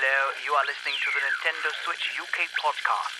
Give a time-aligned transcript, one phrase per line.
[0.00, 3.18] Hello, you are listening to the Nintendo Switch UK podcast.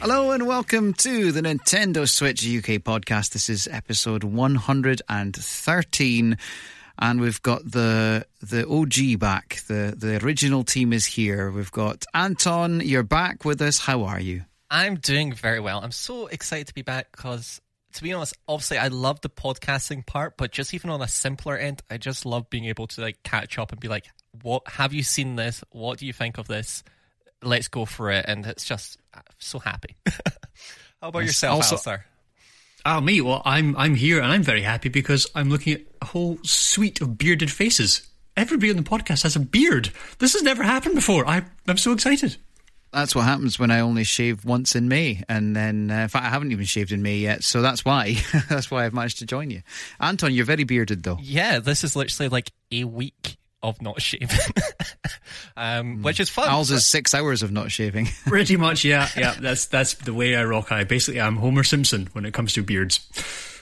[0.00, 3.32] Hello and welcome to the Nintendo Switch UK podcast.
[3.32, 6.38] This is episode 113
[7.00, 9.62] and we've got the the OG back.
[9.66, 11.50] The the original team is here.
[11.50, 13.80] We've got Anton, you're back with us.
[13.80, 14.44] How are you?
[14.70, 15.80] I'm doing very well.
[15.82, 17.60] I'm so excited to be back because,
[17.94, 21.56] to be honest, obviously I love the podcasting part, but just even on a simpler
[21.56, 24.06] end, I just love being able to like catch up and be like,
[24.42, 25.64] "What have you seen this?
[25.70, 26.82] What do you think of this?
[27.42, 29.96] Let's go for it." And it's just I'm so happy.
[31.00, 32.06] How about yourself, also- Alistair?
[32.84, 33.20] Oh, me?
[33.20, 37.00] Well, I'm I'm here and I'm very happy because I'm looking at a whole suite
[37.00, 38.08] of bearded faces.
[38.36, 39.90] Everybody on the podcast has a beard.
[40.18, 41.26] This has never happened before.
[41.26, 42.36] I I'm so excited.
[42.92, 46.24] That's what happens when I only shave once in May, and then uh, in fact
[46.24, 47.44] I haven't even shaved in May yet.
[47.44, 48.16] So that's why
[48.48, 49.62] that's why I've managed to join you.
[50.00, 51.18] Anton, you're very bearded though.
[51.20, 54.28] Yeah, this is literally like a week of not shaving,
[55.56, 56.48] um, which is fun.
[56.48, 58.06] Al's is six hours of not shaving.
[58.26, 59.34] Pretty much, yeah, yeah.
[59.38, 60.72] That's that's the way I rock.
[60.72, 63.06] I basically I'm Homer Simpson when it comes to beards.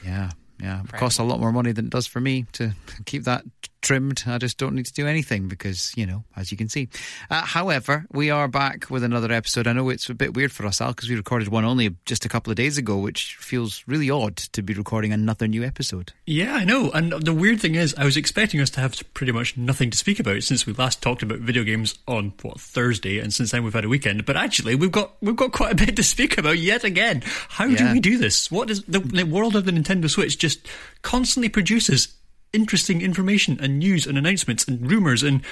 [0.04, 0.82] Yeah, yeah.
[0.82, 2.74] It costs a lot more money than it does for me to
[3.06, 3.44] keep that
[3.86, 4.24] trimmed.
[4.26, 6.88] I just don't need to do anything because, you know, as you can see.
[7.30, 9.68] Uh, however, we are back with another episode.
[9.68, 12.24] I know it's a bit weird for us, Al, because we recorded one only just
[12.24, 16.12] a couple of days ago, which feels really odd to be recording another new episode.
[16.26, 16.90] Yeah, I know.
[16.90, 19.96] And the weird thing is, I was expecting us to have pretty much nothing to
[19.98, 23.62] speak about since we last talked about video games on what Thursday, and since then
[23.62, 24.26] we've had a weekend.
[24.26, 27.22] But actually, we've got we've got quite a bit to speak about yet again.
[27.48, 27.76] How Yeah.
[27.78, 28.50] do we do this?
[28.50, 30.66] What is the, the world of the Nintendo Switch just
[31.02, 32.08] constantly produces
[32.56, 35.42] interesting information and news and announcements and rumors and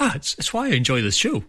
[0.00, 1.44] ah, it's, it's why I enjoy this show.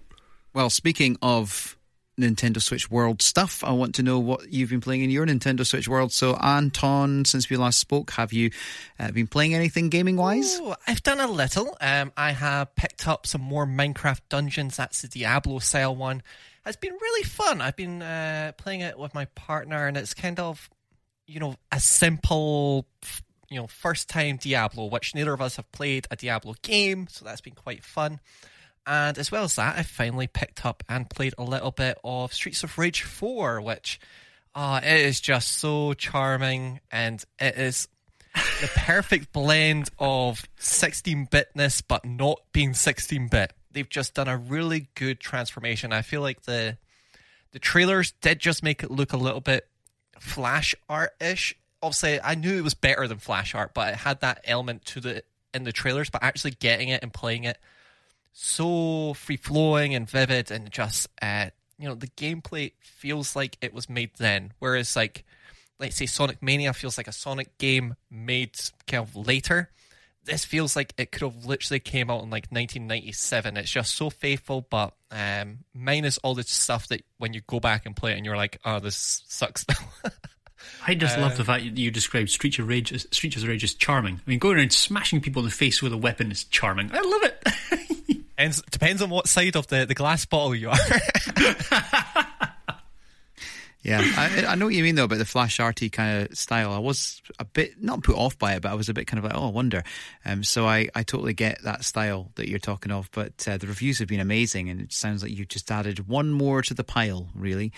[0.53, 1.75] Well, speaking of
[2.19, 5.66] Nintendo Switch World stuff, I want to know what you've been playing in your Nintendo
[5.66, 6.11] Switch World.
[6.13, 8.52] So, Anton, since we last spoke, have you
[8.99, 10.59] uh, been playing anything gaming wise?
[10.59, 11.75] Ooh, I've done a little.
[11.81, 14.78] Um, I have picked up some more Minecraft Dungeons.
[14.78, 16.23] That's the Diablo style one.
[16.66, 17.62] It's been really fun.
[17.62, 20.69] I've been uh, playing it with my partner, and it's kind of,
[21.28, 23.23] you know, a simple, f-
[23.55, 27.23] you know, first time Diablo, which neither of us have played a Diablo game, so
[27.23, 28.19] that's been quite fun.
[28.85, 32.33] And as well as that, I finally picked up and played a little bit of
[32.33, 33.97] Streets of Rage 4, which
[34.53, 37.88] ah, it is just so charming and it is
[38.33, 43.53] the perfect blend of 16 bitness but not being 16 bit.
[43.71, 45.94] They've just done a really good transformation.
[45.94, 46.77] I feel like the
[47.53, 49.65] the trailers did just make it look a little bit
[50.19, 51.55] flash art ish.
[51.85, 55.00] Obviously, I knew it was better than flash art, but it had that element to
[55.00, 55.23] the
[55.53, 56.09] in the trailers.
[56.09, 57.59] But actually getting it and playing it
[58.34, 63.72] so free flowing and vivid, and just uh, you know the gameplay feels like it
[63.72, 64.53] was made then.
[64.57, 65.25] Whereas like
[65.79, 68.57] let's say Sonic Mania feels like a Sonic game made
[68.88, 69.69] kind of later.
[70.24, 73.57] This feels like it could have literally came out in like 1997.
[73.57, 77.85] It's just so faithful, but um, minus all the stuff that when you go back
[77.85, 79.66] and play it and you're like, oh, this sucks.
[80.87, 83.43] I just love uh, the fact that you described Streets of Rage, as- Streets of
[83.47, 84.15] Rage as charming.
[84.25, 86.91] I mean, going around smashing people in the face with a weapon is charming.
[86.93, 87.43] I love it.
[88.37, 90.75] Depends, depends on what side of the, the glass bottle you are.
[93.85, 96.73] Yeah, I, I know what you mean though about the flash arty kind of style.
[96.73, 99.19] I was a bit not put off by it, but I was a bit kind
[99.19, 99.84] of like, oh, I wonder.
[100.25, 103.12] Um, so I, I totally get that style that you're talking of.
[103.12, 106.31] But uh, the reviews have been amazing, and it sounds like you've just added one
[106.31, 107.74] more to the pile, really.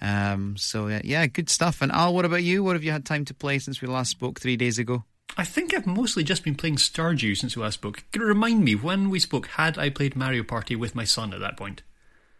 [0.00, 1.82] Um, so uh, yeah, good stuff.
[1.82, 2.64] And Al, what about you?
[2.64, 5.04] What have you had time to play since we last spoke three days ago?
[5.36, 8.02] I think I've mostly just been playing Stardew since we last spoke.
[8.12, 9.46] Can remind me when we spoke?
[9.48, 11.82] Had I played Mario Party with my son at that point?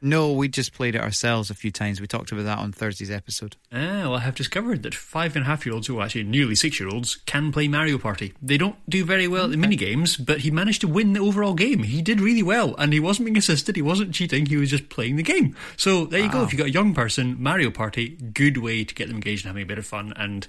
[0.03, 2.01] No, we just played it ourselves a few times.
[2.01, 3.57] We talked about that on Thursday's episode.
[3.71, 6.25] Ah, well, I have discovered that five and a half year olds, who are actually
[6.25, 8.33] nearly six year olds, can play Mario Party.
[8.41, 11.21] They don't do very well at the mini games, but he managed to win the
[11.21, 11.83] overall game.
[11.83, 14.89] He did really well, and he wasn't being assisted, he wasn't cheating, he was just
[14.89, 15.55] playing the game.
[15.77, 16.45] So there you go.
[16.45, 19.51] If you've got a young person, Mario Party, good way to get them engaged and
[19.51, 20.47] having a bit of fun, and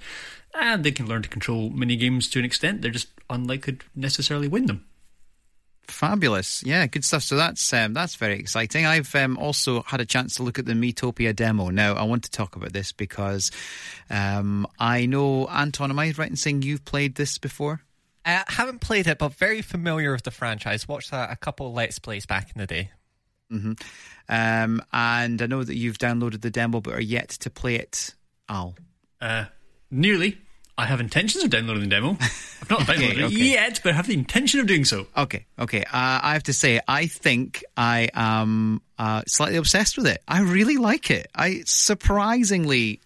[0.53, 2.81] and they can learn to control mini games to an extent.
[2.81, 4.85] They're just unlikely to necessarily win them.
[5.87, 7.23] Fabulous, yeah, good stuff.
[7.23, 8.85] So that's um, that's very exciting.
[8.85, 11.69] I've um, also had a chance to look at the Miitopia demo.
[11.69, 13.51] Now, I want to talk about this because
[14.09, 15.91] um, I know Anton.
[15.91, 17.81] Am I right in saying you've played this before?
[18.23, 20.87] I haven't played it, but very familiar with the franchise.
[20.87, 22.91] Watched a, a couple of Let's Plays back in the day.
[24.29, 28.15] Um, and I know that you've downloaded the demo, but are yet to play it.
[28.47, 28.75] Al,
[29.19, 29.45] Uh,
[29.89, 30.37] nearly.
[30.81, 32.17] I have intentions of downloading the demo.
[32.19, 33.35] I've not downloaded it okay.
[33.35, 35.05] yet, but I have the intention of doing so.
[35.15, 35.81] okay, okay.
[35.83, 40.23] Uh, I have to say, I think I am uh, slightly obsessed with it.
[40.27, 41.27] I really like it.
[41.35, 42.99] I surprisingly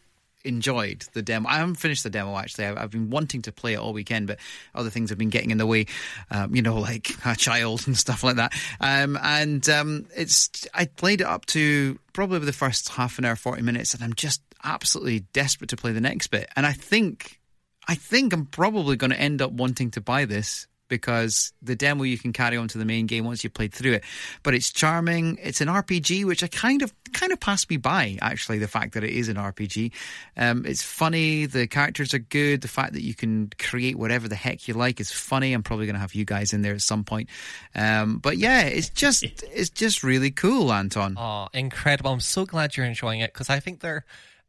[0.45, 1.49] enjoyed the demo.
[1.49, 2.67] I haven't finished the demo actually.
[2.67, 4.39] I've, I've been wanting to play it all weekend, but
[4.73, 5.87] other things have been getting in the way.
[6.31, 8.53] Um, you know, like a child and stuff like that.
[8.79, 13.35] Um, and um, it's I played it up to probably the first half an hour,
[13.35, 16.49] forty minutes, and I'm just absolutely desperate to play the next bit.
[16.55, 17.39] And I think
[17.87, 22.03] I think I'm probably going to end up wanting to buy this because the demo
[22.03, 24.03] you can carry on to the main game once you've played through it.
[24.43, 25.37] But it's charming.
[25.41, 28.17] It's an RPG, which I kind of kind of passed me by.
[28.21, 29.91] Actually, the fact that it is an RPG,
[30.37, 31.45] um, it's funny.
[31.45, 32.61] The characters are good.
[32.61, 35.53] The fact that you can create whatever the heck you like is funny.
[35.53, 37.29] I'm probably going to have you guys in there at some point.
[37.73, 39.23] Um, but yeah, it's just
[39.53, 41.15] it's just really cool, Anton.
[41.17, 42.11] Oh, incredible!
[42.11, 44.05] I'm so glad you're enjoying it because I think they're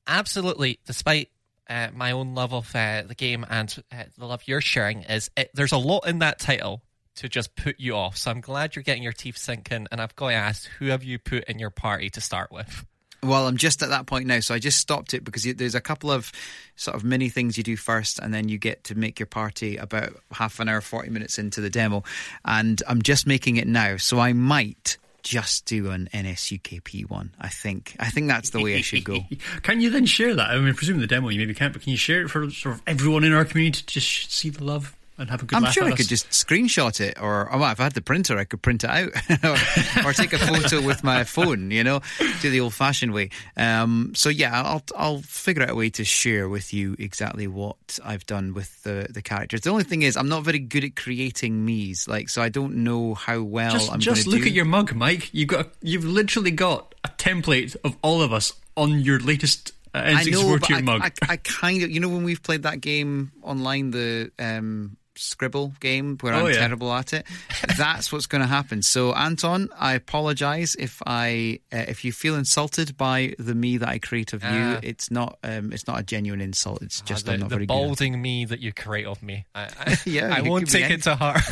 [0.07, 1.31] absolutely, despite
[1.69, 5.31] uh, my own love of uh, the game and uh, the love you're sharing, is
[5.37, 6.83] it, there's a lot in that title
[7.17, 8.17] to just put you off.
[8.17, 9.87] So I'm glad you're getting your teeth sinking.
[9.91, 12.85] And I've got to ask, who have you put in your party to start with?
[13.23, 15.81] Well, I'm just at that point now, so I just stopped it because there's a
[15.81, 16.31] couple of
[16.77, 19.79] sort of mini things you do first, and then you get to make your party
[19.79, 22.05] about half an hour, 40 minutes into the demo.
[22.45, 27.35] And I'm just making it now, so I might just do an NSUKP one.
[27.39, 27.97] I think.
[27.99, 29.19] I think that's the way I should go.
[29.63, 30.51] can you then share that?
[30.51, 32.77] I mean, presume the demo you maybe can't, but can you share it for sort
[32.77, 34.95] of everyone in our community to just see the love?
[35.19, 35.97] And have a good I'm sure I us?
[35.97, 38.85] could just screenshot it, or oh, well, if I had the printer, I could print
[38.85, 39.11] it out,
[39.45, 41.71] or, or take a photo with my phone.
[41.71, 42.01] You know,
[42.43, 43.31] do the old-fashioned way.
[43.57, 47.99] Um, so yeah, I'll I'll figure out a way to share with you exactly what
[48.05, 49.63] I've done with the the characters.
[49.63, 52.77] The only thing is, I'm not very good at creating me's, like so I don't
[52.77, 54.01] know how well just I'm.
[54.01, 54.47] just look do.
[54.47, 55.31] at your mug, Mike.
[55.33, 59.73] You've got a, you've literally got a template of all of us on your latest
[59.97, 61.01] uh, I know, but I, mug.
[61.03, 65.73] I, I kind of, you know, when we've played that game online, the um, Scribble
[65.81, 66.59] game, where Oh, I'm yeah.
[66.61, 67.27] terrible at it.
[67.77, 68.83] That's what's going to happen.
[68.83, 73.89] So, Anton, I apologise if I uh, if you feel insulted by the me that
[73.89, 74.49] I create of you.
[74.51, 74.81] Ah.
[74.83, 76.83] It's not um, it's not a genuine insult.
[76.83, 77.75] It's just I'm the, not the very good.
[77.75, 79.47] balding me that you create of me.
[79.55, 81.41] I, I, Yeah, I won't take it to heart.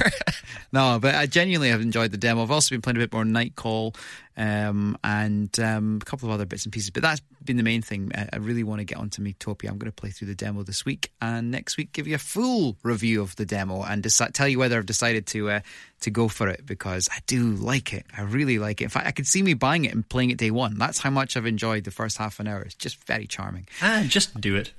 [0.73, 2.43] No, but I genuinely have enjoyed the demo.
[2.43, 3.95] I've also been playing a bit more Nightcall
[4.37, 6.91] um, and um, a couple of other bits and pieces.
[6.91, 8.11] But that's been the main thing.
[8.15, 9.69] I, I really want to get onto Miitopia.
[9.69, 12.19] I'm going to play through the demo this week and next week give you a
[12.19, 15.61] full review of the demo and decide, tell you whether I've decided to uh,
[16.01, 18.07] to go for it because I do like it.
[18.17, 18.85] I really like it.
[18.85, 20.79] In fact, I could see me buying it and playing it day one.
[20.79, 22.63] That's how much I've enjoyed the first half an hour.
[22.63, 23.69] It's just very charming.
[23.83, 24.73] ah, just do it.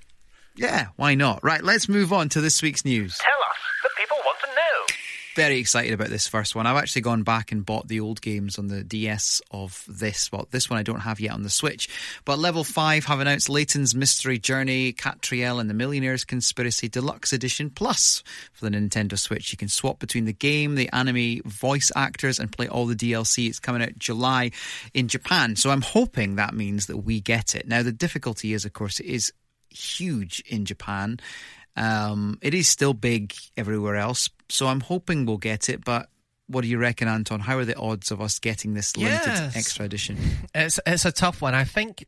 [0.58, 1.44] Yeah, why not?
[1.44, 3.18] Right, let's move on to this week's news.
[3.18, 3.58] Tell us.
[3.84, 4.96] The people want to know.
[5.36, 6.66] Very excited about this first one.
[6.66, 10.32] I've actually gone back and bought the old games on the DS of this.
[10.32, 11.90] Well, this one I don't have yet on the Switch.
[12.24, 17.70] But Level 5 have announced Layton's Mystery Journey, Katrielle and the Millionaire's Conspiracy Deluxe Edition
[17.70, 18.24] Plus
[18.54, 19.52] for the Nintendo Switch.
[19.52, 23.50] You can swap between the game, the anime voice actors, and play all the DLC.
[23.50, 24.52] It's coming out July
[24.94, 25.58] in Japan.
[25.58, 27.68] So I'm hoping that means that we get it.
[27.68, 29.34] Now, the difficulty is, of course, it is
[29.70, 31.20] huge in Japan.
[31.76, 35.84] Um, it is still big everywhere else, so I'm hoping we'll get it.
[35.84, 36.10] But
[36.48, 37.40] what do you reckon, Anton?
[37.42, 39.56] How are the odds of us getting this limited Yes.
[39.56, 40.18] extra edition?
[40.54, 41.56] It's it's a tough one.
[41.56, 42.06] I think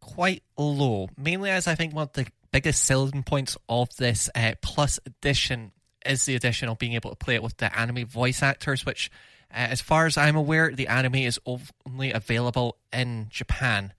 [0.00, 4.52] quite low, mainly as I think one of the biggest selling points of this uh,
[4.60, 5.72] Plus edition
[6.04, 9.10] is the addition of being able to play it with the anime voice actors, which,
[9.52, 13.92] uh, as far as I'm aware, the anime is only available in Japan.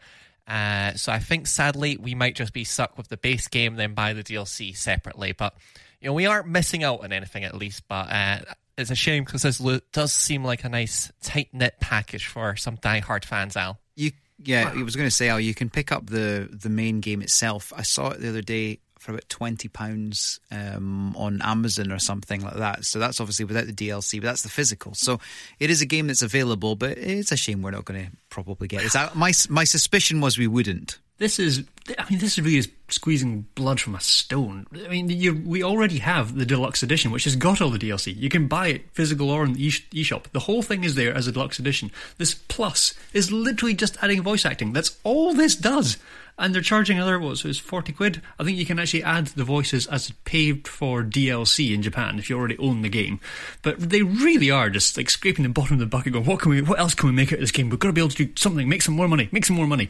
[0.47, 3.93] Uh, so I think sadly we might just be stuck with the base game, then
[3.93, 5.31] buy the DLC separately.
[5.33, 5.55] But
[6.01, 7.83] you know we aren't missing out on anything at least.
[7.87, 8.39] But uh,
[8.77, 12.77] it's a shame because this does seem like a nice tight knit package for some
[12.77, 13.79] diehard fans, Al.
[13.95, 14.11] You,
[14.43, 17.21] yeah, I was going to say, oh, you can pick up the the main game
[17.21, 17.71] itself.
[17.75, 22.41] I saw it the other day for about twenty pounds um, on Amazon or something
[22.41, 22.85] like that.
[22.85, 24.93] So that's obviously without the DLC, but that's the physical.
[24.95, 25.19] So
[25.59, 28.67] it is a game that's available, but it's a shame we're not going to probably
[28.67, 28.95] get it.
[28.95, 30.97] I- My my suspicion was we wouldn't.
[31.21, 31.65] This is,
[31.99, 34.65] I mean, this really is squeezing blood from a stone.
[34.73, 38.17] I mean, you, we already have the deluxe edition, which has got all the DLC.
[38.17, 40.31] You can buy it physical or in the eShop.
[40.31, 41.91] The whole thing is there as a deluxe edition.
[42.17, 44.73] This plus is literally just adding voice acting.
[44.73, 45.99] That's all this does.
[46.39, 48.23] And they're charging another, what, so it's 40 quid?
[48.39, 52.31] I think you can actually add the voices as paid for DLC in Japan if
[52.31, 53.19] you already own the game.
[53.61, 56.49] But they really are just like scraping the bottom of the bucket going, what can
[56.49, 57.69] we, what else can we make out of this game?
[57.69, 59.67] We've got to be able to do something, make some more money, make some more
[59.67, 59.87] money.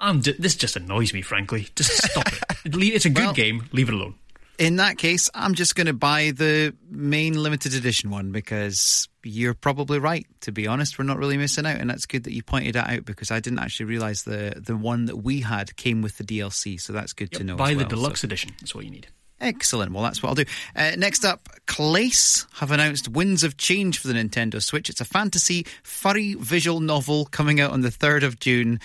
[0.00, 1.68] I'm d- this just annoys me, frankly.
[1.74, 2.42] Just stop it.
[2.74, 3.64] It's a good Well- game.
[3.72, 4.14] Leave it alone.
[4.58, 9.52] In that case, I'm just going to buy the main limited edition one because you're
[9.52, 10.26] probably right.
[10.42, 12.88] To be honest, we're not really missing out, and that's good that you pointed that
[12.88, 16.24] out because I didn't actually realize the the one that we had came with the
[16.24, 16.80] DLC.
[16.80, 17.56] So that's good to know.
[17.56, 17.84] Buy the well.
[17.84, 18.52] So- deluxe edition.
[18.60, 19.08] That's what you need.
[19.40, 19.92] Excellent.
[19.92, 20.44] Well, that's what I'll do.
[20.74, 24.88] Uh, next up, Klace have announced Winds of Change for the Nintendo Switch.
[24.88, 28.80] It's a fantasy furry visual novel coming out on the 3rd of June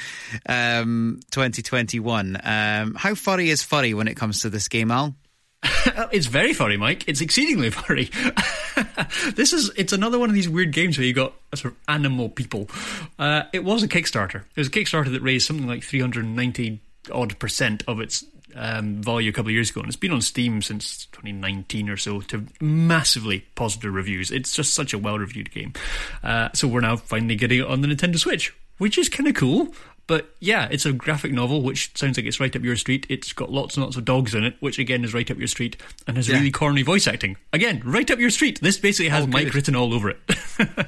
[0.48, 2.38] um, 2021.
[2.44, 5.16] Um, how furry is furry when it comes to this game, Al?
[6.12, 7.08] it's very furry, Mike.
[7.08, 8.10] It's exceedingly furry.
[9.36, 12.28] this is it's another one of these weird games where you got sort of animal
[12.28, 12.70] people.
[13.18, 14.42] Uh, it was a Kickstarter.
[14.42, 16.80] It was a Kickstarter that raised something like 390
[17.12, 20.22] odd percent of its um, value a couple of years ago, and it's been on
[20.22, 24.32] Steam since 2019 or so to massively positive reviews.
[24.32, 25.74] It's just such a well reviewed game.
[26.24, 29.36] Uh, so we're now finally getting it on the Nintendo Switch, which is kind of
[29.36, 29.74] cool.
[30.08, 33.06] But yeah, it's a graphic novel, which sounds like it's right up your street.
[33.08, 35.48] It's got lots and lots of dogs in it, which again is right up your
[35.48, 36.36] street, and has Yeah.
[36.38, 37.38] really corny voice acting.
[37.54, 38.60] Again, right up your street.
[38.62, 40.20] This basically has Oh, Mike written all over it.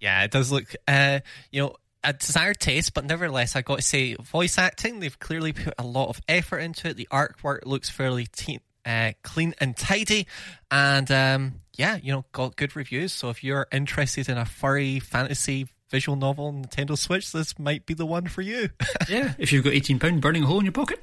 [0.00, 1.18] Yeah, it does look, uh,
[1.50, 1.74] you know,
[2.04, 5.84] a desired taste, but nevertheless, I got to say, voice acting, they've clearly put a
[5.84, 6.96] lot of effort into it.
[6.96, 10.26] The artwork looks fairly te- uh, clean and tidy,
[10.70, 13.12] and um, yeah, you know, got good reviews.
[13.12, 17.86] So if you're interested in a furry fantasy visual novel on Nintendo Switch, this might
[17.86, 18.70] be the one for you.
[19.08, 21.02] yeah, if you've got £18 burning a hole in your pocket.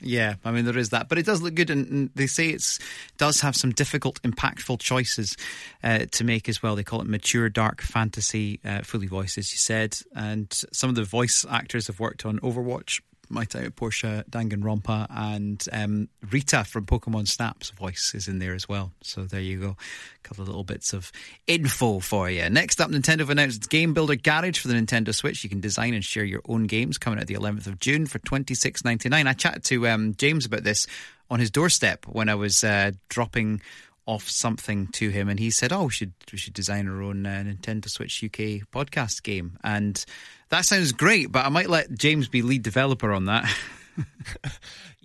[0.00, 2.78] Yeah, I mean there is that, but it does look good, and, they say it's
[3.16, 5.36] does have some difficult, impactful choices
[5.82, 6.76] uh, to make as well.
[6.76, 10.96] They call it mature, dark fantasy, uh, fully voiced, as you said, and some of
[10.96, 13.00] the voice actors have worked on Overwatch.
[13.28, 18.54] My time at Portia Danganronpa and um, Rita from Pokemon Snap's voice is in there
[18.54, 18.92] as well.
[19.02, 21.10] So there you go, a couple of little bits of
[21.46, 22.48] info for you.
[22.50, 25.42] Next up, Nintendo have announced Game Builder Garage for the Nintendo Switch.
[25.44, 28.18] You can design and share your own games coming out the 11th of June for
[28.20, 29.26] twenty six ninety nine.
[29.26, 30.86] I chatted to um, James about this
[31.30, 33.60] on his doorstep when I was uh, dropping
[34.06, 37.26] off something to him, and he said, "Oh, we should we should design our own
[37.26, 40.02] uh, Nintendo Switch UK podcast game." And
[40.48, 43.52] that sounds great, but I might let James be lead developer on that.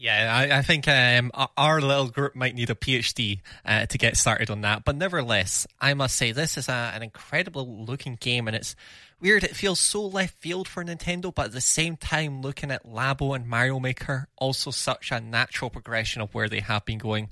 [0.02, 4.18] Yeah, I, I think um, our- little group might need a PhD uh, to get
[4.18, 4.84] started on that.
[4.84, 8.76] But nevertheless, I must say this is a, an incredible looking game, and it's
[9.20, 9.44] weird.
[9.44, 13.36] It feels so left field for Nintendo, but at the same time, looking at Labo
[13.36, 17.30] and Mario Maker, also such a natural progression of where they have been going.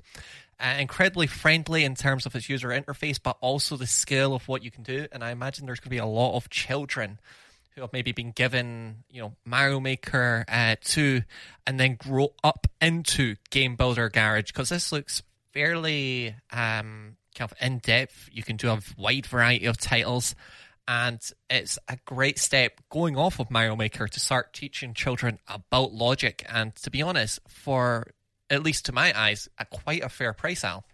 [0.60, 4.62] Uh, incredibly friendly in terms of its user interface, but also the scale of what
[4.62, 5.06] you can do.
[5.10, 7.18] And I imagine there's going to be a lot of children
[7.74, 11.22] who have maybe been given, you know, Mario Maker uh, 2
[11.66, 17.54] and then grow up into Game Builder Garage because this looks fairly um, kind of
[17.60, 18.28] in depth.
[18.30, 20.34] You can do a wide variety of titles.
[20.86, 25.92] And it's a great step going off of Mario Maker to start teaching children about
[25.92, 26.44] logic.
[26.48, 28.08] And to be honest, for
[28.50, 30.84] at least to my eyes, a quite a fair price, Al.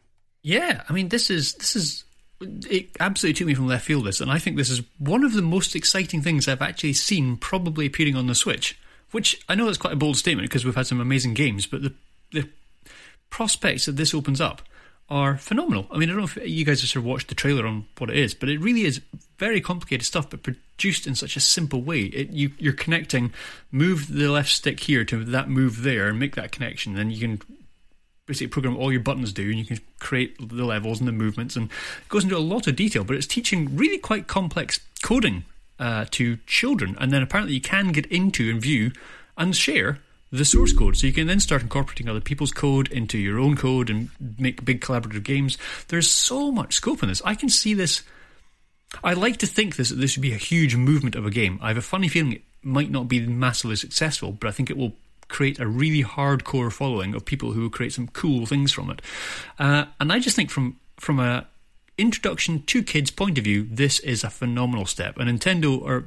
[0.43, 2.05] Yeah, I mean, this is this is
[2.41, 4.07] it absolutely took me from left field.
[4.07, 7.37] This, and I think this is one of the most exciting things I've actually seen,
[7.37, 8.79] probably appearing on the Switch.
[9.13, 11.83] Which I know that's quite a bold statement because we've had some amazing games, but
[11.83, 11.95] the
[12.33, 12.49] the
[13.31, 14.63] prospects that this opens up
[15.09, 15.87] are phenomenal.
[15.91, 17.87] I mean, I don't know if you guys have sort of watched the trailer on
[17.99, 19.01] what it is, but it really is
[19.39, 22.03] very complicated stuff, but produced in such a simple way.
[22.03, 23.33] It, you, you're connecting,
[23.71, 26.95] move the left stick here to that move there, and make that connection.
[26.95, 27.41] Then you can
[28.27, 31.55] basically program all your buttons do, and you can create the levels and the movements,
[31.55, 33.05] and it goes into a lot of detail.
[33.05, 35.45] But it's teaching really quite complex coding
[35.79, 38.91] uh, to children, and then apparently you can get into and view
[39.39, 40.01] and share
[40.33, 43.57] the source code, so you can then start incorporating other people's code into your own
[43.57, 45.57] code and make big collaborative games.
[45.89, 47.23] There's so much scope in this.
[47.25, 48.03] I can see this.
[49.05, 51.59] I like to think this that this would be a huge movement of a game.
[51.63, 54.77] I have a funny feeling it might not be massively successful, but I think it
[54.77, 54.93] will
[55.29, 59.03] create a really hardcore following of people who will create some cool things from it.
[59.59, 61.47] Uh, and I just think from from a
[61.99, 65.19] introduction to kids point of view, this is a phenomenal step.
[65.19, 66.05] And Nintendo, or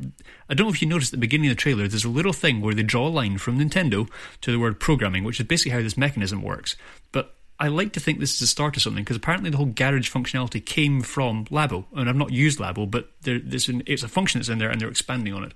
[0.49, 2.33] I don't know if you noticed at the beginning of the trailer, there's a little
[2.33, 4.09] thing where they draw a line from Nintendo
[4.41, 6.75] to the word programming, which is basically how this mechanism works.
[7.11, 9.65] But I like to think this is the start of something because apparently the whole
[9.65, 14.03] garage functionality came from Labo, and I've not used Labo, but there, there's an, it's
[14.03, 15.53] a function that's in there, and they're expanding on it.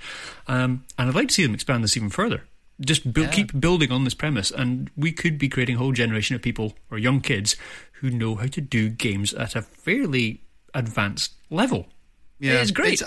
[0.47, 2.43] Um, and I'd like to see them expand this even further.
[2.81, 6.35] Just bu- keep building on this premise, and we could be creating a whole generation
[6.35, 7.55] of people or young kids
[8.03, 10.41] who know how to do games at a fairly
[10.73, 11.87] advanced level.
[12.37, 13.01] Yeah, it's great.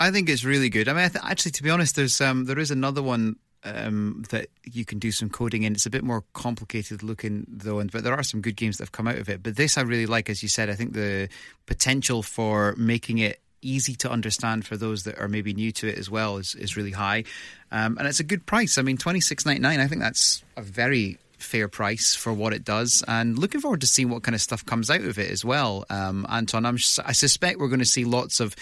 [0.00, 0.88] I think it's really good.
[0.88, 4.24] I mean, I th- actually, to be honest, there's um, there is another one um,
[4.30, 5.74] that you can do some coding in.
[5.74, 8.86] It's a bit more complicated looking though, and but there are some good games that
[8.86, 9.40] have come out of it.
[9.40, 10.68] But this I really like, as you said.
[10.68, 11.28] I think the
[11.66, 15.96] potential for making it easy to understand for those that are maybe new to it
[15.96, 17.22] as well is, is really high,
[17.70, 18.78] um, and it's a good price.
[18.78, 19.78] I mean, twenty six ninety nine.
[19.78, 23.86] I think that's a very fair price for what it does and looking forward to
[23.86, 27.12] seeing what kind of stuff comes out of it as well um, anton I'm, i
[27.12, 28.54] suspect we're going to see lots of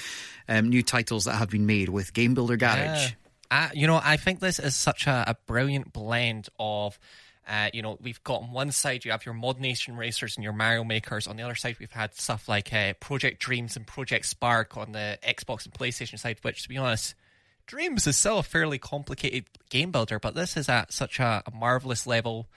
[0.48, 3.10] um, new titles that have been made with game builder garage Yeah.
[3.50, 6.98] Uh, you know, I think this is such a, a brilliant blend of
[7.48, 10.52] Uh, you know, we've got on one side you have your ModNation racers and your
[10.52, 11.26] Mario makers.
[11.26, 14.92] On the other side, we've had stuff like uh, Project Dreams and Project Spark on
[14.92, 16.36] the Xbox and PlayStation side.
[16.42, 17.14] Which, to be honest,
[17.68, 21.54] Dreams is still a fairly complicated game builder, but this is at such a, a
[21.54, 22.48] marvelous level.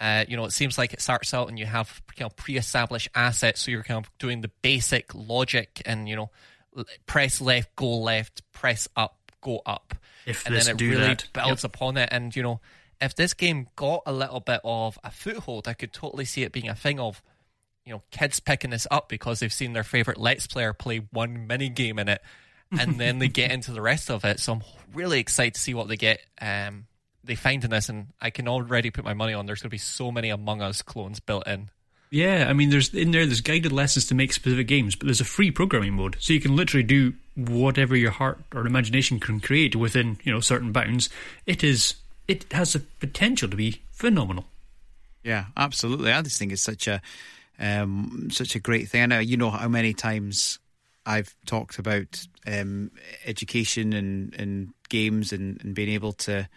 [0.00, 3.08] Uh, you know, it seems like it starts out and you have you know, pre-established
[3.14, 6.30] assets, so you're kind of doing the basic logic and you know,
[6.76, 9.94] l- press left, go left, press up, go up,
[10.26, 11.28] If and this, then it do really that.
[11.32, 12.08] builds upon it.
[12.10, 12.60] And you know,
[13.00, 16.50] if this game got a little bit of a foothold, I could totally see it
[16.52, 17.22] being a thing of
[17.84, 21.46] you know kids picking this up because they've seen their favorite Let's Player play one
[21.46, 22.22] mini game in it,
[22.80, 24.40] and then they get into the rest of it.
[24.40, 24.62] So I'm
[24.94, 26.20] really excited to see what they get.
[26.40, 26.86] Um,
[27.22, 29.46] they find in this, and I can already put my money on.
[29.46, 31.70] There's going to be so many Among Us clones built in.
[32.10, 33.26] Yeah, I mean, there's in there.
[33.26, 36.40] There's guided lessons to make specific games, but there's a free programming mode, so you
[36.40, 41.08] can literally do whatever your heart or imagination can create within you know certain bounds.
[41.44, 41.94] It is.
[42.28, 44.44] It has the potential to be phenomenal.
[45.24, 46.12] Yeah, absolutely.
[46.12, 47.02] I just think it's such a
[47.58, 49.02] um, such a great thing.
[49.02, 50.60] I know you know how many times
[51.06, 52.90] I've talked about um,
[53.26, 56.48] education and, and games and, and being able to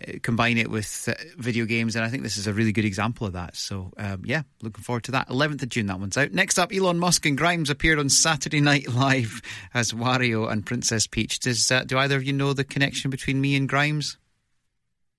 [0.00, 2.84] uh, combine it with uh, video games, and I think this is a really good
[2.84, 3.56] example of that.
[3.56, 5.28] So, um, yeah, looking forward to that.
[5.28, 6.32] 11th of June, that one's out.
[6.32, 9.42] Next up, Elon Musk and Grimes appeared on Saturday Night Live
[9.74, 11.40] as Wario and Princess Peach.
[11.40, 14.16] Does uh, do either of you know the connection between me and Grimes?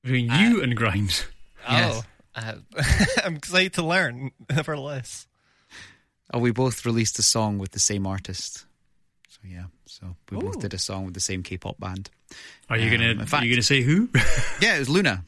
[0.04, 1.26] Between you and Grimes.
[1.70, 1.96] Yes.
[1.96, 2.04] Oh,
[2.36, 2.56] uh,
[3.24, 4.32] I'm excited to learn.
[4.50, 5.28] Nevertheless,
[6.32, 8.66] Oh, we both released a song with the same artist.
[9.30, 12.10] So yeah, so we both did a song with the same K-pop band.
[12.70, 13.10] Are you Um, gonna?
[13.12, 14.10] in are you gonna say who?
[14.62, 15.26] Yeah, it was LOONA.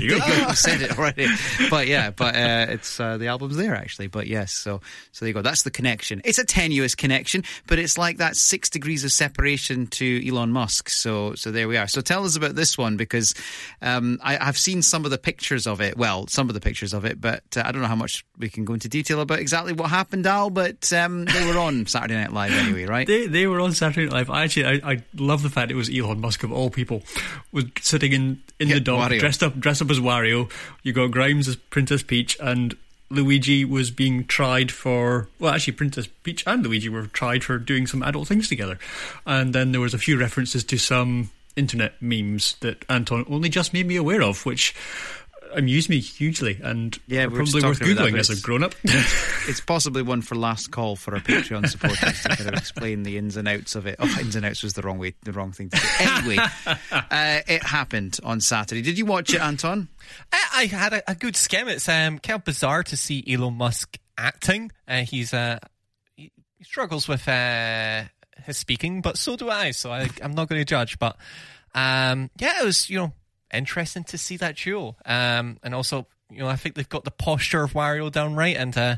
[0.00, 0.24] You go.
[0.24, 1.26] I said it already,
[1.70, 4.06] but yeah, but uh, it's uh, the album's there actually.
[4.06, 5.42] But yes, so so there you go.
[5.42, 6.20] That's the connection.
[6.24, 10.88] It's a tenuous connection, but it's like that six degrees of separation to Elon Musk.
[10.88, 11.88] So so there we are.
[11.88, 13.34] So tell us about this one because
[13.82, 15.96] um, I, I've seen some of the pictures of it.
[15.96, 18.48] Well, some of the pictures of it, but uh, I don't know how much we
[18.48, 20.50] can go into detail about exactly what happened, Al.
[20.50, 23.06] But um, they were on Saturday Night Live anyway, right?
[23.06, 24.30] They they were on Saturday Night Live.
[24.30, 26.85] I Actually, I, I love the fact it was Elon Musk of all people
[27.52, 29.20] was sitting in in the dock, Wario.
[29.20, 30.50] dressed up dressed up as Wario.
[30.82, 32.76] You got Grimes as Princess Peach, and
[33.10, 35.28] Luigi was being tried for.
[35.38, 38.78] Well, actually, Princess Peach and Luigi were tried for doing some adult things together.
[39.24, 43.72] And then there was a few references to some internet memes that Anton only just
[43.72, 44.74] made me aware of, which
[45.56, 48.32] amused me hugely and Yeah, we were probably worth talking about that, googling as a
[48.32, 48.74] it's- grown up.
[48.84, 53.16] it's possibly one for last call for our Patreon supporters to kind of explain the
[53.18, 53.96] ins and outs of it.
[53.98, 56.04] Oh, ins and outs was the wrong way, the wrong thing to say.
[56.06, 56.36] Anyway,
[56.92, 58.82] uh, it happened on Saturday.
[58.82, 59.88] Did you watch it, Anton?
[60.32, 61.68] I, I had a, a good skim.
[61.68, 64.70] It's um, kind of bizarre to see Elon Musk acting.
[64.86, 65.58] Uh, he's uh,
[66.16, 68.04] he, he struggles with uh,
[68.44, 69.70] his speaking, but so do I.
[69.72, 70.98] So I, I'm not going to judge.
[70.98, 71.16] But
[71.74, 73.12] um, yeah, it was you know
[73.52, 74.96] interesting to see that duo.
[75.04, 78.56] Um, and also you know I think they've got the posture of Wario down right,
[78.56, 78.96] and uh,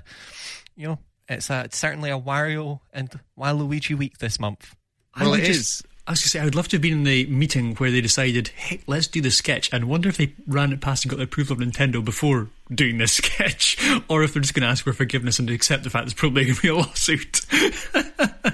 [0.76, 4.74] you know it's, uh, it's certainly a Wario and Waluigi week this month.
[5.14, 5.82] I Well, would it just- is.
[6.06, 7.90] I was going to say, I would love to have been in the meeting where
[7.90, 11.10] they decided, hey, let's do the sketch, and wonder if they ran it past and
[11.10, 13.76] got the approval of Nintendo before doing this sketch,
[14.08, 16.44] or if they're just going to ask for forgiveness and accept the fact there's probably
[16.44, 17.42] going to be a lawsuit.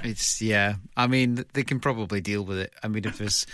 [0.03, 0.75] It's yeah.
[0.97, 2.73] I mean, they can probably deal with it.
[2.83, 3.45] I mean, if there's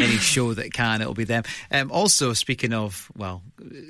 [0.00, 1.44] any show that can, it'll be them.
[1.70, 3.42] Um, also, speaking of well,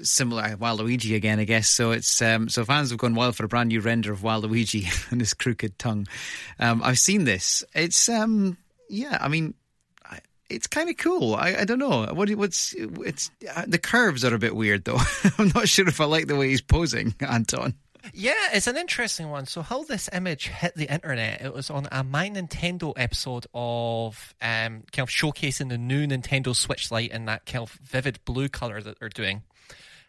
[0.03, 1.69] similar Waluigi again, I guess.
[1.69, 5.11] So it's um, so fans have gone wild for a brand new render of Waluigi
[5.11, 6.07] and his crooked tongue.
[6.59, 7.65] Um, I've seen this.
[7.75, 8.57] It's um,
[8.89, 9.19] yeah.
[9.21, 9.55] I mean.
[10.53, 11.37] It's kind of cool.
[11.37, 12.07] I, I don't know.
[12.13, 14.99] What what's it's uh, the curves are a bit weird though.
[15.39, 17.75] I'm not sure if I like the way he's posing, Anton.
[18.15, 19.47] Yeah, it's an interesting one.
[19.47, 24.35] So, how this image hit the internet, it was on a My Nintendo episode of
[24.41, 28.49] um, kind of showcasing the new Nintendo Switch Lite in that kind of vivid blue
[28.49, 29.43] color that they're doing.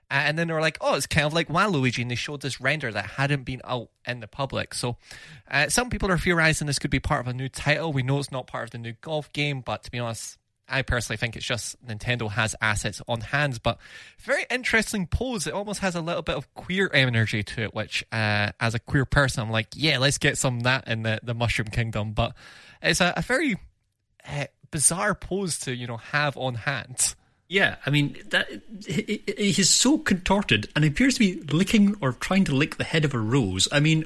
[0.10, 2.60] And then they were like, oh, it's kind of like Waluigi, and they showed this
[2.60, 4.74] render that hadn't been out in the public.
[4.74, 4.98] So,
[5.50, 7.94] uh, some people are theorizing this could be part of a new title.
[7.94, 10.38] We know it's not part of the new golf game, but to be honest,
[10.72, 13.78] I personally think it's just Nintendo has assets on hand, but
[14.20, 15.46] very interesting pose.
[15.48, 18.80] It almost has a little bit of queer energy to it, which, uh, as a
[18.80, 22.14] queer person, I'm like, yeah, let's get some that in the, the Mushroom Kingdom.
[22.14, 22.34] But
[22.82, 23.58] it's a, a very
[24.28, 27.16] uh, bizarre pose to, you know, have on hand.
[27.50, 28.48] yeah, I mean, that
[28.88, 32.86] he, he- he's so contorted and appears to be licking or trying to lick the
[32.86, 33.68] head of a rose.
[33.72, 34.06] I mean,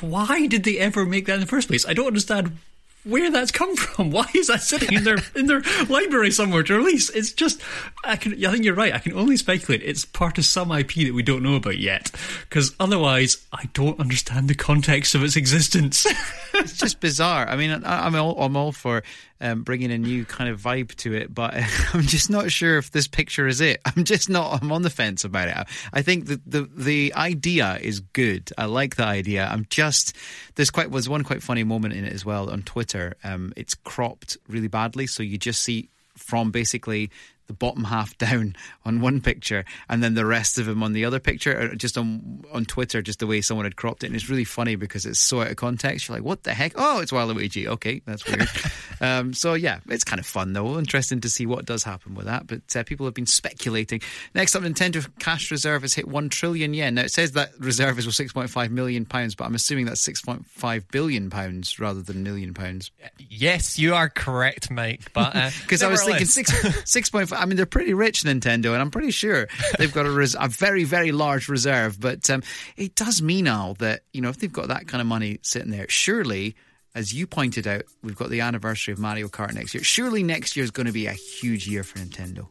[0.00, 1.86] why did they ever make that in the first place?
[1.86, 2.56] I don't understand
[3.04, 4.10] where that's come from.
[4.18, 7.10] Why is that sitting in their in their library somewhere to release?
[7.10, 7.60] It's just
[8.04, 8.94] I can I think you're right.
[8.94, 12.10] I can only speculate it's part of some IP that we don't know about yet.
[12.48, 16.06] Because otherwise, I don't understand the context of its existence.
[16.54, 17.48] it's just bizarre.
[17.48, 19.02] I mean, I, I'm all I'm all for
[19.40, 21.54] um, bringing a new kind of vibe to it, but
[21.94, 23.80] I'm just not sure if this picture is it.
[23.84, 24.62] I'm just not.
[24.62, 25.68] I'm on the fence about it.
[25.92, 28.50] I think the the the idea is good.
[28.58, 29.46] I like the idea.
[29.46, 30.16] I'm just
[30.54, 33.14] there's quite was one quite funny moment in it as well on Twitter.
[33.24, 37.10] Um, it's cropped really badly, so you just see from basically
[37.48, 41.04] the bottom half down on one picture and then the rest of him on the
[41.04, 44.06] other picture, or just on on Twitter, just the way someone had cropped it.
[44.06, 46.08] And it's really funny because it's so out of context.
[46.08, 46.72] You're like, what the heck?
[46.76, 47.66] Oh, it's Waluigi.
[47.66, 48.48] Okay, that's weird.
[49.00, 50.78] um, so yeah, it's kind of fun though.
[50.78, 52.46] Interesting to see what does happen with that.
[52.46, 54.00] But uh, people have been speculating.
[54.34, 56.94] Next up, Nintendo cash reserve has hit one trillion yen.
[56.94, 60.84] Now it says that reserve is worth 6.5 million pounds, but I'm assuming that's 6.5
[60.90, 62.90] billion pounds rather than million pounds.
[63.18, 65.12] Yes, you are correct, Mike.
[65.12, 65.32] But
[65.62, 66.52] because I was thinking six
[66.84, 67.37] six point five.
[67.38, 69.48] I mean, they're pretty rich, Nintendo, and I'm pretty sure
[69.78, 72.00] they've got a, res- a very, very large reserve.
[72.00, 72.42] But um,
[72.76, 75.70] it does mean, Al, that, you know, if they've got that kind of money sitting
[75.70, 76.56] there, surely,
[76.94, 79.84] as you pointed out, we've got the anniversary of Mario Kart next year.
[79.84, 82.50] Surely next year is going to be a huge year for Nintendo.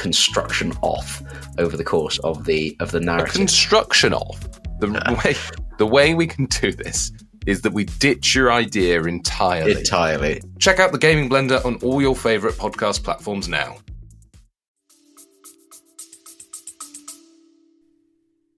[0.00, 1.22] construction off
[1.58, 3.34] over the course of the of the A narrative.
[3.34, 4.40] construction off.
[4.80, 4.88] The
[5.24, 5.36] way
[5.78, 7.12] the way we can do this
[7.46, 9.72] is that we ditch your idea entirely.
[9.72, 10.42] Entirely.
[10.58, 13.76] Check out the Gaming Blender on all your favourite podcast platforms now.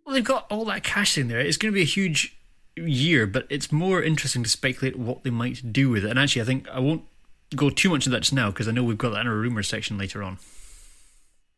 [0.04, 1.40] Well, they've got all that cash in there.
[1.40, 2.36] It's going to be a huge
[2.76, 6.10] year, but it's more interesting to speculate what they might do with it.
[6.10, 7.02] And actually, I think I won't
[7.54, 9.34] go too much into that just now because I know we've got that in our
[9.34, 10.38] rumours section later on.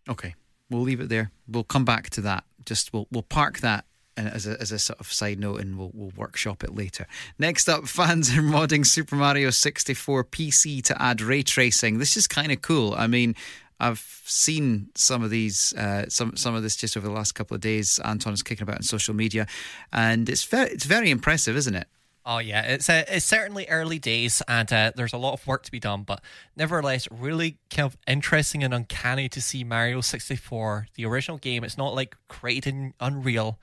[0.09, 0.35] Okay,
[0.71, 1.31] we'll leave it there.
[1.49, 2.45] We'll come back to that.
[2.65, 3.85] Just we'll we'll park that
[4.17, 7.07] uh, as a, as a sort of side note, and we'll we'll workshop it later.
[7.39, 11.99] Next up, fans are modding Super Mario 64 PC to add ray tracing.
[11.99, 12.95] This is kind of cool.
[12.97, 13.35] I mean.
[13.81, 17.57] I've seen some of these, uh, some some of this just over the last couple
[17.57, 17.99] of days.
[18.05, 19.49] Anton is kicking about on social media,
[19.93, 21.89] and it's very it's very impressive, isn't it?
[22.27, 25.63] Oh yeah, it's uh, it's certainly early days, and uh, there's a lot of work
[25.65, 26.05] to be done.
[26.05, 26.23] But
[26.57, 31.65] nevertheless, really kind of interesting and uncanny to see Mario 64, the original game.
[31.65, 33.59] It's not like created in Unreal.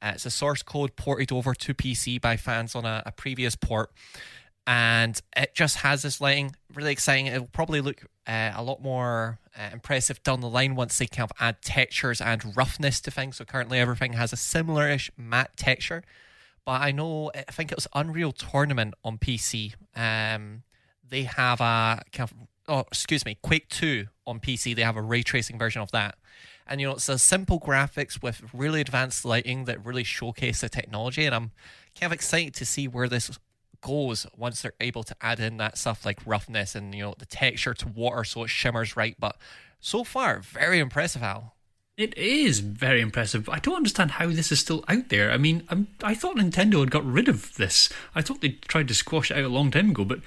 [0.00, 3.54] Uh, it's a source code ported over to PC by fans on a, a previous
[3.54, 3.90] port,
[4.66, 6.56] and it just has this lighting.
[6.74, 7.26] Really exciting.
[7.26, 11.30] It'll probably look uh, a lot more uh, impressive down the line once they kind
[11.30, 13.36] of add textures and roughness to things.
[13.36, 16.02] So currently everything has a similar-ish matte texture
[16.66, 19.74] but I know I think it was Unreal Tournament on PC.
[19.94, 20.64] Um,
[21.08, 22.02] they have a
[22.68, 24.76] oh excuse me, Quake Two on PC.
[24.76, 26.16] They have a ray tracing version of that,
[26.66, 30.68] and you know it's a simple graphics with really advanced lighting that really showcase the
[30.68, 31.24] technology.
[31.24, 31.52] And I'm
[31.98, 33.30] kind of excited to see where this
[33.80, 37.26] goes once they're able to add in that stuff like roughness and you know the
[37.26, 39.14] texture to water so it shimmers right.
[39.18, 39.36] But
[39.78, 41.55] so far, very impressive, Al.
[41.96, 43.48] It is very impressive.
[43.48, 45.30] I don't understand how this is still out there.
[45.30, 47.88] I mean, I'm, I thought Nintendo had got rid of this.
[48.14, 50.20] I thought they tried to squash it out a long time ago, but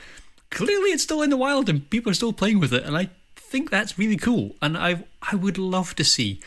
[0.50, 2.86] clearly it's still in the wild and people are still playing with it.
[2.86, 4.56] And I think that's really cool.
[4.64, 6.42] And I I would love to see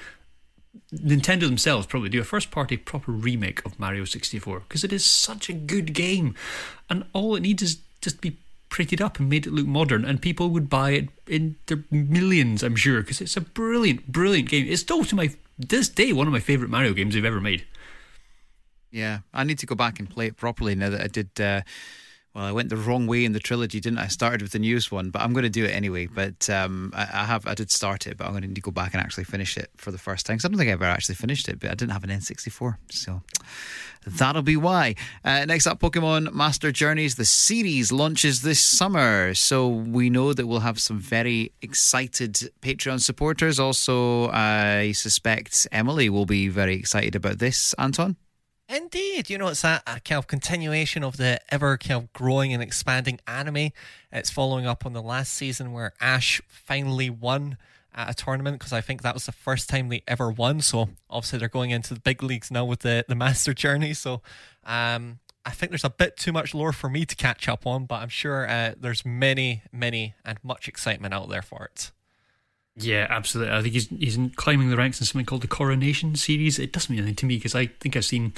[0.93, 5.05] Nintendo themselves probably do a first party proper remake of Mario 64 because it is
[5.05, 6.35] such a good game.
[6.91, 8.39] And all it needs is just be
[8.73, 12.63] prettied up and made it look modern, and people would buy it in their millions,
[12.63, 14.67] I'm sure, because it's a brilliant, brilliant game.
[14.67, 17.65] It's still to my this day one of my favorite Mario games they've ever made.
[18.91, 21.29] Yeah, I need to go back and play it properly now that I did.
[21.39, 21.61] Uh,
[22.35, 24.05] well, I went the wrong way in the trilogy, didn't I?
[24.05, 26.07] I started with the newest one, but I'm going to do it anyway.
[26.07, 28.63] But um, I, I have, I did start it, but I'm going to need to
[28.63, 30.39] go back and actually finish it for the first time.
[30.39, 32.77] 'Cause I don't think I ever actually finished it, but I didn't have an N64,
[32.91, 33.21] so
[34.07, 34.95] that'll be why.
[35.25, 37.15] Uh, next up, Pokemon Master Journeys.
[37.15, 43.01] The series launches this summer, so we know that we'll have some very excited Patreon
[43.01, 43.59] supporters.
[43.59, 47.75] Also, I suspect Emily will be very excited about this.
[47.79, 48.17] Anton.
[48.69, 52.55] Indeed, you know it's a, a kind of continuation of the ever kind of growing
[52.55, 53.71] and expanding anime.
[54.11, 57.59] It's following up on the last season where Ash finally won
[57.95, 60.61] at a tournament because I think that was the first time they ever won.
[60.61, 63.95] So obviously they're going into the big leagues now with the the Master Journey.
[63.95, 64.23] So
[64.65, 67.87] um, I think there's a bit too much lore for me to catch up on,
[67.87, 71.91] but I'm sure uh, there's many, many, and much excitement out there for it.
[72.77, 73.55] Yeah, absolutely.
[73.55, 76.59] I think he's he's climbing the ranks in something called the Coronation series.
[76.59, 78.33] It doesn't mean anything to me because I think I've seen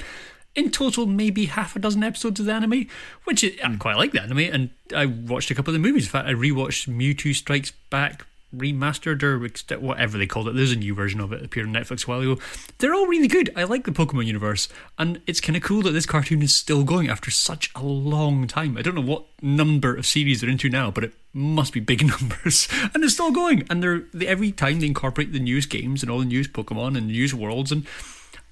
[0.55, 2.87] in total maybe half a dozen episodes of the anime,
[3.25, 6.05] which is, I quite like the anime, and I watched a couple of the movies.
[6.05, 8.25] In fact, I rewatched Mewtwo Strikes Back
[8.57, 9.39] remastered or
[9.79, 10.55] whatever they called it.
[10.55, 12.37] There's a new version of it appeared on Netflix a while ago.
[12.77, 13.49] They're all really good.
[13.55, 16.83] I like the Pokemon universe, and it's kind of cool that this cartoon is still
[16.83, 18.77] going after such a long time.
[18.77, 22.05] I don't know what number of series they're into now, but it must be big
[22.07, 23.65] numbers, and it's still going.
[23.69, 26.97] And they're they, every time they incorporate the newest games and all the newest Pokemon
[26.97, 27.85] and news worlds, and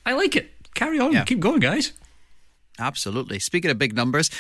[0.06, 0.52] I like it.
[0.74, 1.24] Carry on, Yeah.
[1.24, 1.94] keep going, guys.
[2.80, 3.38] Absolutely.
[3.40, 4.32] Speaking of big numbers,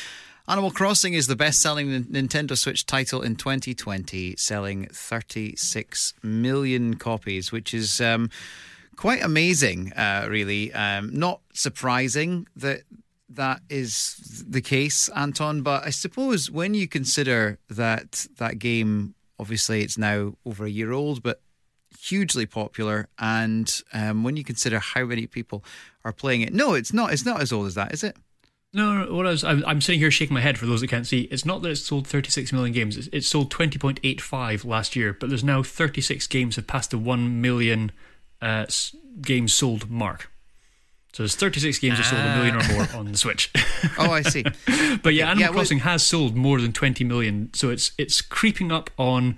[0.45, 7.53] Animal Crossing is the best selling Nintendo Switch title in 2020, selling 36 million copies,
[7.53, 8.29] which is um,
[8.97, 10.73] quite amazing, uh, really.
[10.73, 12.81] Um, not surprising that
[13.29, 19.81] that is the case, Anton, but I suppose when you consider that that game, obviously
[19.81, 21.41] it's now over a year old, but
[21.97, 25.63] hugely popular and um, when you consider how many people
[26.03, 28.17] are playing it no it's not it's not as old as that is it
[28.75, 30.87] No, no, what I was, I'm, I'm sitting here shaking my head for those that
[30.89, 31.21] can't see.
[31.23, 32.97] It's not that it's sold 36 million games.
[32.97, 37.39] It's, it's sold 20.85 last year, but there's now 36 games have passed the 1
[37.39, 37.91] million
[38.41, 38.65] uh,
[39.21, 40.31] games sold mark.
[41.13, 43.51] So there's 36 games that sold a million or more on the Switch.
[43.99, 44.41] oh i see
[45.03, 48.19] but yeah, Animal Yeah, well- Crossing has sold more than 20 million, so it's it's
[48.19, 49.37] creeping up on.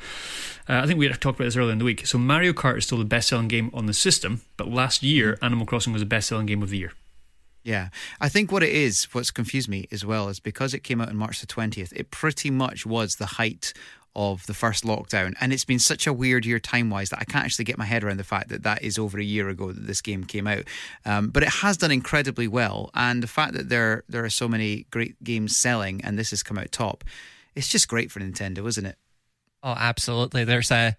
[0.69, 2.07] Uh, I think we had talked about this earlier in the week.
[2.07, 5.65] So Mario Kart is still the best-selling game on the system, but last year Animal
[5.65, 6.93] Crossing was the best-selling game of the year.
[7.65, 7.89] Yeah,
[8.21, 11.09] I think what it is, what's confused me as well, is because it came out
[11.09, 13.73] on March the 20th, it pretty much was the height
[14.15, 15.33] of the first lockdown.
[15.41, 17.85] And it's been such a weird year time wise that I can't actually get my
[17.85, 20.45] head around the fact that that is over a year ago that this game came
[20.45, 20.65] out.
[21.05, 22.91] Um, but it has done incredibly well.
[22.93, 26.43] And the fact that there, there are so many great games selling and this has
[26.43, 27.03] come out top,
[27.55, 28.97] it's just great for Nintendo, isn't it?
[29.63, 30.43] Oh, absolutely.
[30.43, 30.91] There's uh,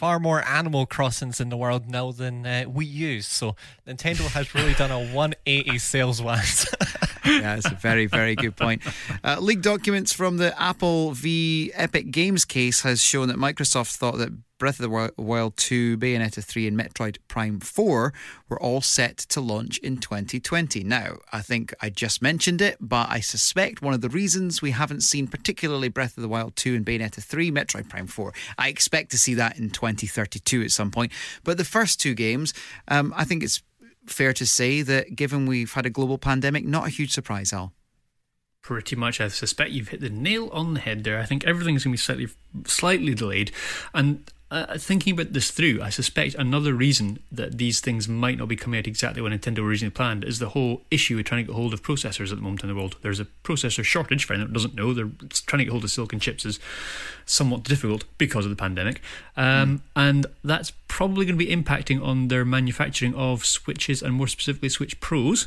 [0.00, 3.26] far more Animal Crossings in the world now than uh, we use.
[3.26, 3.54] So
[3.86, 6.64] Nintendo has really done a 180 sales wise.
[7.26, 8.80] yeah, that's a very, very good point.
[9.22, 14.16] Uh, leaked documents from the Apple v Epic Games case has shown that Microsoft thought
[14.16, 18.12] that Breath of the Wild 2, Bayonetta 3, and Metroid Prime 4
[18.50, 20.84] were all set to launch in 2020.
[20.84, 24.72] Now, I think I just mentioned it, but I suspect one of the reasons we
[24.72, 28.68] haven't seen particularly Breath of the Wild 2 and Bayonetta 3, Metroid Prime 4, I
[28.68, 31.12] expect to see that in 2032 at some point.
[31.44, 32.52] But the first two games,
[32.88, 33.62] um, I think it's
[34.06, 37.72] fair to say that given we've had a global pandemic, not a huge surprise, Al.
[38.62, 41.18] Pretty much, I suspect you've hit the nail on the head there.
[41.18, 42.28] I think everything's going to be slightly,
[42.66, 43.52] slightly delayed.
[43.94, 48.48] And uh, thinking about this through, I suspect another reason that these things might not
[48.48, 51.52] be coming out exactly when Nintendo originally planned is the whole issue with trying to
[51.52, 52.96] get hold of processors at the moment in the world.
[53.02, 54.24] There's a processor shortage.
[54.24, 55.10] For anyone that doesn't know, they're
[55.46, 56.58] trying to get hold of silicon chips is
[57.26, 59.00] somewhat difficult because of the pandemic,
[59.36, 64.26] um, and that's probably going to be impacting on their manufacturing of Switches and more
[64.26, 65.46] specifically Switch Pros.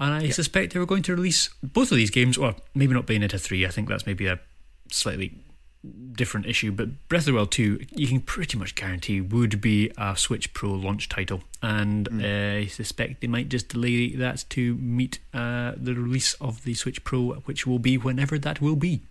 [0.00, 3.06] And I suspect they were going to release both of these games, or maybe not
[3.06, 3.64] Bayonetta 3.
[3.64, 4.40] I think that's maybe a
[4.90, 5.32] slightly
[6.12, 6.72] different issue.
[6.72, 10.52] But Breath of the Wild 2, you can pretty much guarantee would be a Switch
[10.54, 11.42] Pro launch title.
[11.62, 16.64] And uh, I suspect they might just delay that to meet uh, the release of
[16.64, 19.02] the Switch Pro, which will be whenever that will be.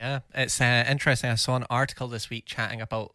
[0.00, 1.30] Yeah, it's uh, interesting.
[1.30, 3.14] I saw an article this week chatting about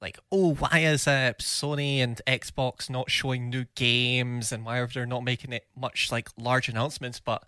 [0.00, 4.86] like, oh, why is uh, Sony and Xbox not showing new games, and why are
[4.86, 7.20] they not making it much like large announcements?
[7.20, 7.44] But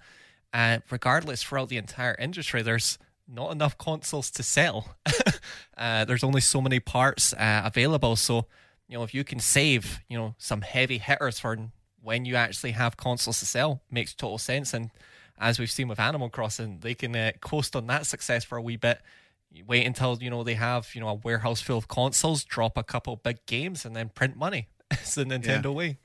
[0.52, 4.96] uh, regardless, throughout the entire industry, there's not enough consoles to sell.
[5.78, 8.16] uh, there's only so many parts uh, available.
[8.16, 8.46] So,
[8.88, 11.56] you know, if you can save, you know, some heavy hitters for
[12.02, 14.74] when you actually have consoles to sell, makes total sense.
[14.74, 14.90] And
[15.38, 18.62] as we've seen with Animal Crossing, they can uh, coast on that success for a
[18.62, 19.00] wee bit.
[19.50, 22.76] You wait until you know they have you know a warehouse full of consoles, drop
[22.76, 24.68] a couple big games, and then print money.
[24.90, 25.98] It's the Nintendo way.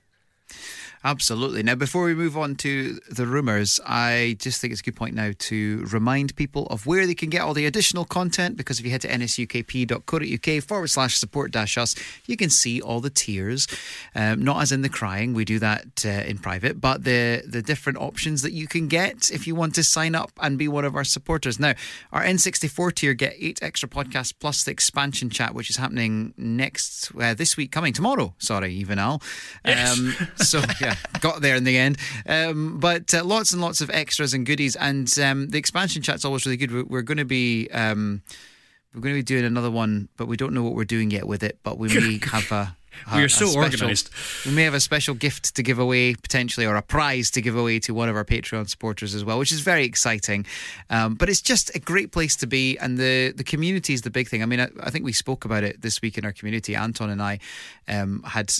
[1.03, 1.63] Absolutely.
[1.63, 5.15] Now, before we move on to the rumours, I just think it's a good point
[5.15, 8.57] now to remind people of where they can get all the additional content.
[8.57, 12.99] Because if you head to nsukp.co.uk forward slash support dash us, you can see all
[12.99, 13.65] the tiers.
[14.13, 17.61] Um, not as in the crying, we do that uh, in private, but the, the
[17.61, 20.83] different options that you can get if you want to sign up and be one
[20.83, 21.61] of our supporters.
[21.61, 21.75] Now,
[22.11, 27.09] our N64 tier get eight extra podcasts plus the expansion chat, which is happening next,
[27.17, 28.33] uh, this week, coming tomorrow.
[28.37, 29.21] Sorry, even Al.
[29.63, 30.13] Um,
[30.47, 31.97] so, yeah, got there in the end.
[32.27, 34.75] Um, but uh, lots and lots of extras and goodies.
[34.75, 36.71] And um, the expansion chat's always really good.
[36.71, 37.67] We're, we're going to be.
[37.71, 38.21] Um,
[38.93, 41.27] we're going to be doing another one, but we don't know what we're doing yet
[41.27, 41.59] with it.
[41.61, 42.75] But we may have a
[43.15, 44.09] We are so special- organised.
[44.47, 47.55] We may have a special gift to give away potentially, or a prize to give
[47.55, 50.43] away to one of our Patreon supporters as well, which is very exciting.
[50.89, 54.09] Um, but it's just a great place to be, and the the community is the
[54.09, 54.41] big thing.
[54.41, 56.75] I mean, I, I think we spoke about it this week in our community.
[56.75, 57.37] Anton and I
[57.87, 58.51] um, had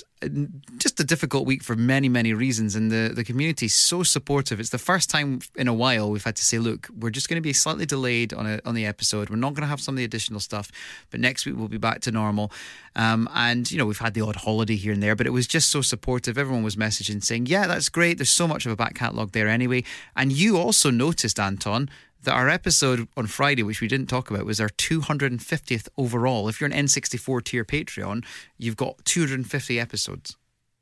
[0.78, 4.60] just a difficult week for many many reasons, and the the community is so supportive.
[4.60, 7.38] It's the first time in a while we've had to say, look, we're just going
[7.38, 9.30] to be slightly delayed on a, on the episode.
[9.30, 10.72] We're not going to have some of the additional stuff,
[11.10, 12.52] but next week we'll be back to normal.
[12.96, 15.48] Um, and you know, we've had the odd holiday here and there, but it was
[15.48, 16.38] just so supportive.
[16.38, 18.18] Everyone was messaging saying, yeah, that's great.
[18.18, 19.84] There's so much of a back catalogue there anyway.
[20.16, 21.90] And you also noticed, Anton.
[22.24, 26.50] That our episode on Friday, which we didn't talk about, was our 250th overall.
[26.50, 28.26] If you're an N64 tier Patreon,
[28.58, 30.36] you've got 250 episodes.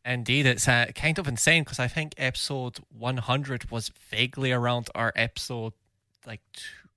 [0.03, 5.11] Indeed, it's uh, kind of insane because I think episode 100 was vaguely around our
[5.15, 5.73] episode
[6.25, 6.41] like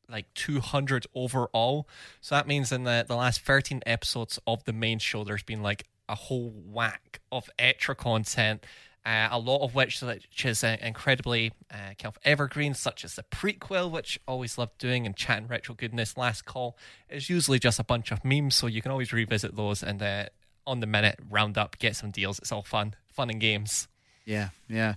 [0.08, 1.88] like 200 overall.
[2.20, 5.62] So that means in the, the last 13 episodes of the main show, there's been
[5.62, 8.64] like a whole whack of extra content.
[9.06, 13.14] Uh, a lot of which, which is uh, incredibly uh, kind of evergreen, such as
[13.14, 16.18] the prequel, which always loved doing, and chatting retro goodness.
[16.18, 16.76] Last call
[17.08, 20.26] is usually just a bunch of memes, so you can always revisit those and uh,
[20.66, 22.38] on the minute round up, get some deals.
[22.38, 23.88] It's all fun, fun and games.
[24.24, 24.94] Yeah, yeah.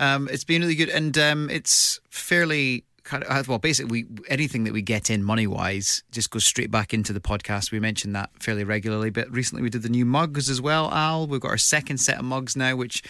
[0.00, 3.58] Um, it's been really good, and um, it's fairly kind of well.
[3.58, 7.20] Basically, we, anything that we get in money wise just goes straight back into the
[7.20, 7.70] podcast.
[7.70, 10.90] We mention that fairly regularly, but recently we did the new mugs as well.
[10.90, 13.02] Al, we've got our second set of mugs now, which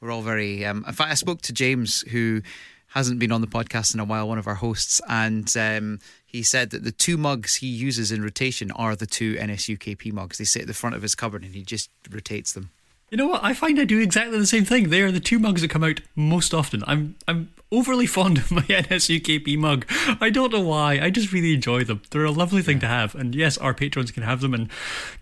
[0.00, 0.64] we're all very.
[0.64, 2.42] Um, in fact, I spoke to James who
[2.88, 6.42] hasn't been on the podcast in a while, one of our hosts, and um, he
[6.42, 10.38] said that the two mugs he uses in rotation are the two NSUKP mugs.
[10.38, 12.70] They sit at the front of his cupboard, and he just rotates them.
[13.10, 13.42] You know what?
[13.42, 14.88] I find I do exactly the same thing.
[14.88, 16.84] They are the two mugs that come out most often.
[16.86, 19.84] I'm I'm overly fond of my NSUKP mug.
[20.20, 21.00] I don't know why.
[21.00, 22.02] I just really enjoy them.
[22.10, 23.16] They're a lovely thing to have.
[23.16, 24.54] And yes, our patrons can have them.
[24.54, 24.70] And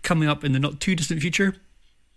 [0.03, 1.55] coming up in the not too distant future,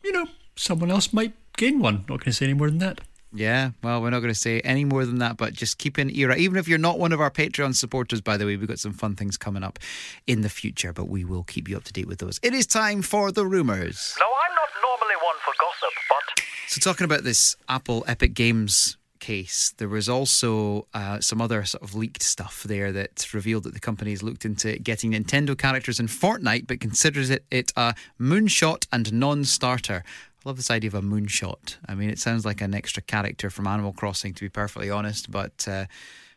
[0.04, 2.04] you know, someone else might gain one.
[2.08, 3.00] Not going to say any more than that.
[3.34, 6.10] Yeah, well, we're not going to say any more than that, but just keep an
[6.14, 6.38] ear out.
[6.38, 8.92] Even if you're not one of our Patreon supporters, by the way, we've got some
[8.92, 9.78] fun things coming up
[10.26, 12.38] in the future, but we will keep you up to date with those.
[12.42, 14.14] It is time for the rumours.
[14.20, 18.98] No, I'm not normally one for gossip, but So, talking about this Apple Epic Games
[19.18, 23.72] case, there was also uh, some other sort of leaked stuff there that revealed that
[23.72, 27.94] the company has looked into getting Nintendo characters in Fortnite, but considers it, it a
[28.20, 30.04] moonshot and non starter.
[30.44, 31.76] I love this idea of a moonshot.
[31.86, 35.30] I mean, it sounds like an extra character from Animal Crossing, to be perfectly honest,
[35.30, 35.66] but.
[35.68, 35.86] Uh,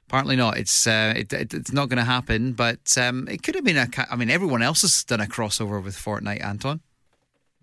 [0.08, 0.58] Apparently not.
[0.58, 2.54] It's uh, it, it, it's not going to happen.
[2.54, 3.88] But um, it could have been a.
[3.88, 6.46] ca- I mean, everyone else has done a crossover with Fortnite.
[6.46, 6.82] Anton.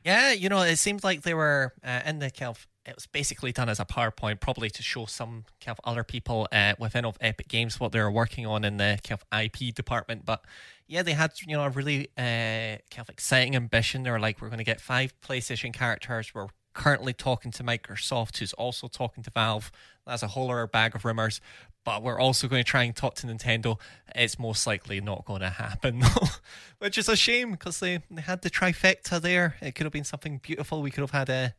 [0.05, 2.57] Yeah, you know, it seems like they were uh, in the kind.
[2.85, 6.49] It was basically done as a PowerPoint, probably to show some kind of other people
[6.51, 9.73] uh, within of Epic Games what they were working on in the kind of IP
[9.73, 10.25] department.
[10.25, 10.45] But
[10.87, 14.03] yeah, they had you know a really uh, kind of exciting ambition.
[14.03, 16.35] They were like, we're going to get five PlayStation characters.
[16.35, 19.71] We're currently talking to Microsoft, who's also talking to Valve.
[20.07, 21.41] That's a whole other bag of rumors.
[21.85, 23.79] But we're also going to try and talk to Nintendo.
[24.15, 26.03] It's most likely not going to happen,
[26.79, 29.57] which is a shame because they, they had the trifecta there.
[29.61, 30.81] It could have been something beautiful.
[30.81, 31.55] We could have had a,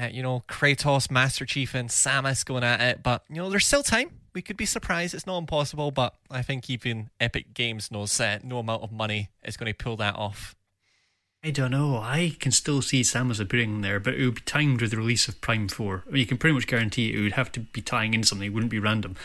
[0.00, 3.02] uh, you know, Kratos, Master Chief, and Samus going at it.
[3.02, 4.10] But, you know, there's still time.
[4.34, 5.14] We could be surprised.
[5.14, 9.30] It's not impossible, but I think even Epic Games knows uh, no amount of money
[9.42, 10.54] is going to pull that off.
[11.42, 11.96] I don't know.
[11.96, 15.28] I can still see Samus appearing there, but it would be timed with the release
[15.28, 16.04] of Prime 4.
[16.06, 18.46] I mean, you can pretty much guarantee it would have to be tying in something.
[18.46, 19.16] It wouldn't be random.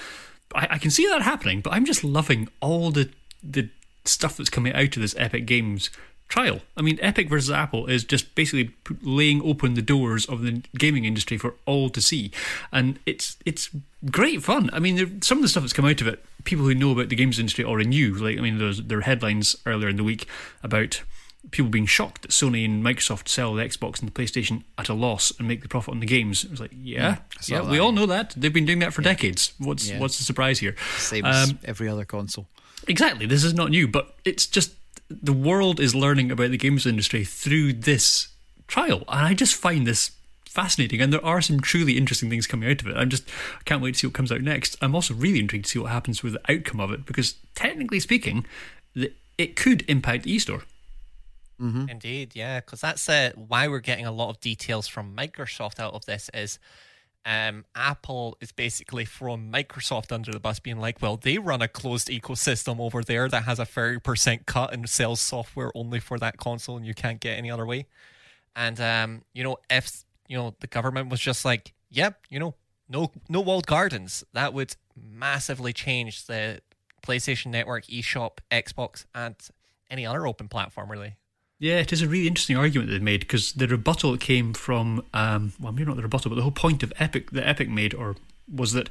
[0.54, 3.10] I, I can see that happening, but I'm just loving all the
[3.42, 3.70] the
[4.06, 5.90] stuff that's coming out of this Epic Games
[6.28, 6.62] trial.
[6.76, 11.06] I mean, Epic versus Apple is just basically laying open the doors of the gaming
[11.06, 12.32] industry for all to see,
[12.72, 13.70] and it's it's
[14.10, 14.70] great fun.
[14.74, 16.92] I mean, there, some of the stuff that's come out of it, people who know
[16.92, 18.14] about the games industry already knew.
[18.16, 20.28] Like, I mean, there's there were headlines earlier in the week
[20.64, 21.02] about
[21.52, 24.94] people being shocked that Sony and Microsoft sell the Xbox and the PlayStation at a
[24.94, 26.46] loss and make the profit on the games.
[26.46, 28.34] It was like, yeah, I saw yeah, we all know that.
[28.38, 29.52] They've been doing that for decades.
[29.60, 30.00] What's Yeah.
[30.00, 30.76] what's the surprise here?
[30.98, 32.48] Same as Um, every other console.
[32.88, 33.26] Exactly.
[33.26, 34.72] This is not new, but it's just
[35.10, 38.30] the world is learning about the games industry through this
[38.68, 40.12] trial, and I just find this
[40.54, 41.02] fascinating.
[41.02, 42.96] And there are some truly interesting things coming out of it.
[42.96, 43.28] I'm just
[43.60, 44.78] I can't wait to see what comes out next.
[44.82, 48.00] I'm also really intrigued to see what happens with the outcome of it because technically
[48.00, 48.46] speaking,
[48.94, 50.64] the, it could impact the eStore.
[51.90, 55.94] Indeed, yeah, because that's uh, why we're getting a lot of details from Microsoft out
[55.94, 56.30] of this.
[56.34, 56.60] Is
[57.26, 61.68] um, Apple is basically throwing Microsoft under the bus, being like, "Well, they run a
[61.68, 66.20] closed ecosystem over there that has a thirty percent cut and sells software only for
[66.20, 67.88] that console, and you can't get any other way."
[68.56, 72.56] And um, you know, if you know the government was just like, "Yep, you know,
[72.90, 76.62] no, no walled gardens," that would massively change the
[77.06, 79.36] PlayStation Network, eShop, Xbox, and
[79.90, 81.16] any other open platform, really.
[81.60, 85.54] Yeah, it is a really interesting argument they've made because the rebuttal came from, um,
[85.60, 88.18] well, maybe not the rebuttal, but the whole point of Epic that Epic made, or
[88.54, 88.90] was that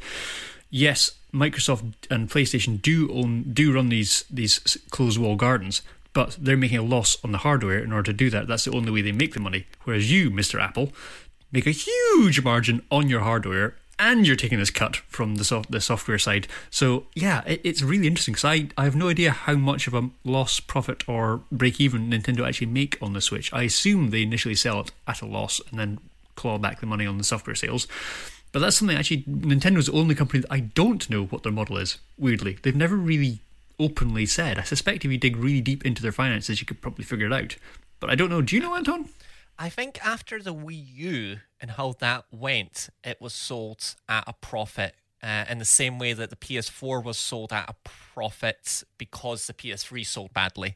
[0.70, 5.82] yes, Microsoft and PlayStation do own do run these these closed wall gardens,
[6.14, 8.46] but they're making a loss on the hardware in order to do that.
[8.46, 9.66] That's the only way they make the money.
[9.84, 10.92] Whereas you, Mister Apple,
[11.50, 15.70] make a huge margin on your hardware and you're taking this cut from the soft,
[15.70, 16.48] the software side.
[16.70, 19.94] So yeah, it, it's really interesting because I, I have no idea how much of
[19.94, 23.52] a loss, profit, or break even Nintendo actually make on the Switch.
[23.52, 26.00] I assume they initially sell it at a loss and then
[26.34, 27.86] claw back the money on the software sales.
[28.50, 31.78] But that's something actually Nintendo's the only company that I don't know what their model
[31.78, 31.98] is.
[32.18, 33.38] Weirdly, they've never really
[33.78, 34.58] openly said.
[34.58, 37.32] I suspect if you dig really deep into their finances, you could probably figure it
[37.32, 37.56] out.
[38.00, 38.42] But I don't know.
[38.42, 39.08] Do you know, Anton?
[39.62, 44.32] I think after the Wii U and how that went, it was sold at a
[44.32, 44.96] profit.
[45.22, 47.76] Uh, in the same way that the PS4 was sold at a
[48.12, 50.74] profit because the PS3 sold badly.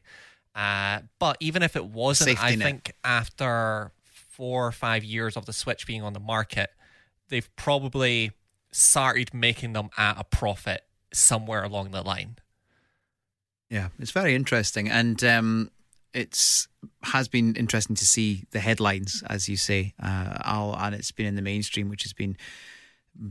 [0.55, 2.65] Uh, but even if it wasn't, Safety I net.
[2.65, 6.69] think after four or five years of the Switch being on the market,
[7.27, 8.31] they've probably
[8.71, 12.37] started making them at a profit somewhere along the line.
[13.69, 15.71] Yeah, it's very interesting, and um,
[16.17, 16.67] it's
[17.03, 21.27] has been interesting to see the headlines, as you say, uh, Al, and it's been
[21.27, 22.35] in the mainstream, which has been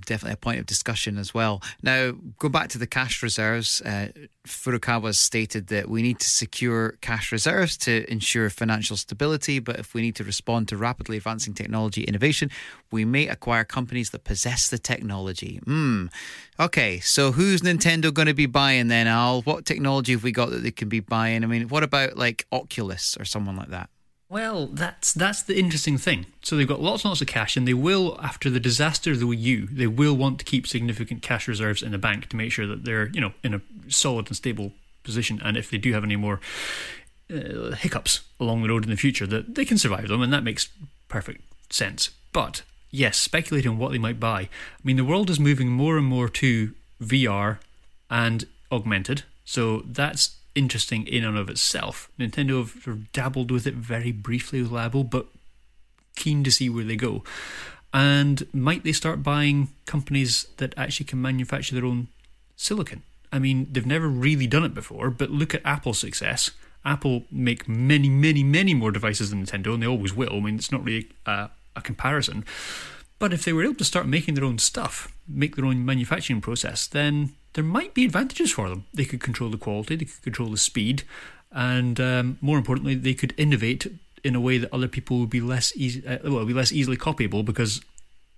[0.01, 1.63] definitely a point of discussion as well.
[1.83, 3.81] Now, go back to the cash reserves.
[3.81, 4.09] Uh,
[4.47, 9.95] Furukawa stated that we need to secure cash reserves to ensure financial stability, but if
[9.95, 12.51] we need to respond to rapidly advancing technology innovation,
[12.91, 15.61] we may acquire companies that possess the technology.
[15.65, 16.07] Hmm.
[16.59, 19.43] Okay, so who's Nintendo going to be buying then, Al?
[19.43, 21.45] What technology have we got that they can be buying?
[21.45, 23.91] I mean, what about like Oculus or someone like that?
[24.29, 26.27] Well, that's that's the interesting thing.
[26.43, 29.21] So they've got lots and lots of cash, and they will, after the disaster of
[29.21, 32.37] the Wii U, they will want to keep significant cash reserves in the bank to
[32.37, 34.73] make sure that they're, you know, in a solid and stable
[35.05, 35.41] position.
[35.45, 36.41] And if they do have any more
[37.33, 40.43] uh, hiccups along the road in the future, that they can survive them, and that
[40.43, 40.69] makes
[41.09, 42.11] perfect sense.
[42.33, 44.41] But yes, speculating on what they might buy.
[44.41, 44.49] I
[44.83, 47.59] mean, the world is moving more and more to VR
[48.11, 52.11] and augmented, so that's interesting in and of itself.
[52.19, 55.27] Nintendo have sort of dabbled with it very briefly with Labo, but
[56.17, 57.23] keen to see where they go.
[57.93, 62.09] And might they start buying companies that actually can manufacture their own
[62.57, 63.03] silicon?
[63.33, 66.51] I mean, they've never really done it before, but look at Apple's success.
[66.85, 70.35] Apple make many, many, many more devices than Nintendo, and they always will.
[70.35, 72.45] I mean, it's not really a, a comparison.
[73.19, 76.41] But if they were able to start making their own stuff, make their own manufacturing
[76.41, 78.85] process, then there might be advantages for them.
[78.93, 81.05] They could control the quality, they could control the speed,
[81.51, 83.87] and um, more importantly, they could innovate
[84.23, 86.99] in a way that other people would be less easy, uh, well, be less easily
[86.99, 87.81] copyable because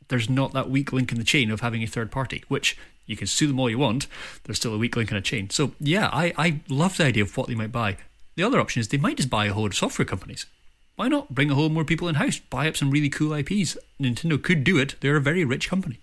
[0.06, 3.16] there's not that weak link in the chain of having a third party, which you
[3.16, 4.06] can sue them all you want.
[4.44, 5.50] There's still a weak link in a chain.
[5.50, 7.96] So yeah, I, I love the idea of what they might buy.
[8.36, 10.46] The other option is they might just buy a whole of software companies.
[10.94, 13.76] Why not bring a whole more people in house, buy up some really cool IPs?
[14.00, 14.94] Nintendo could do it.
[15.00, 15.98] They're a very rich company.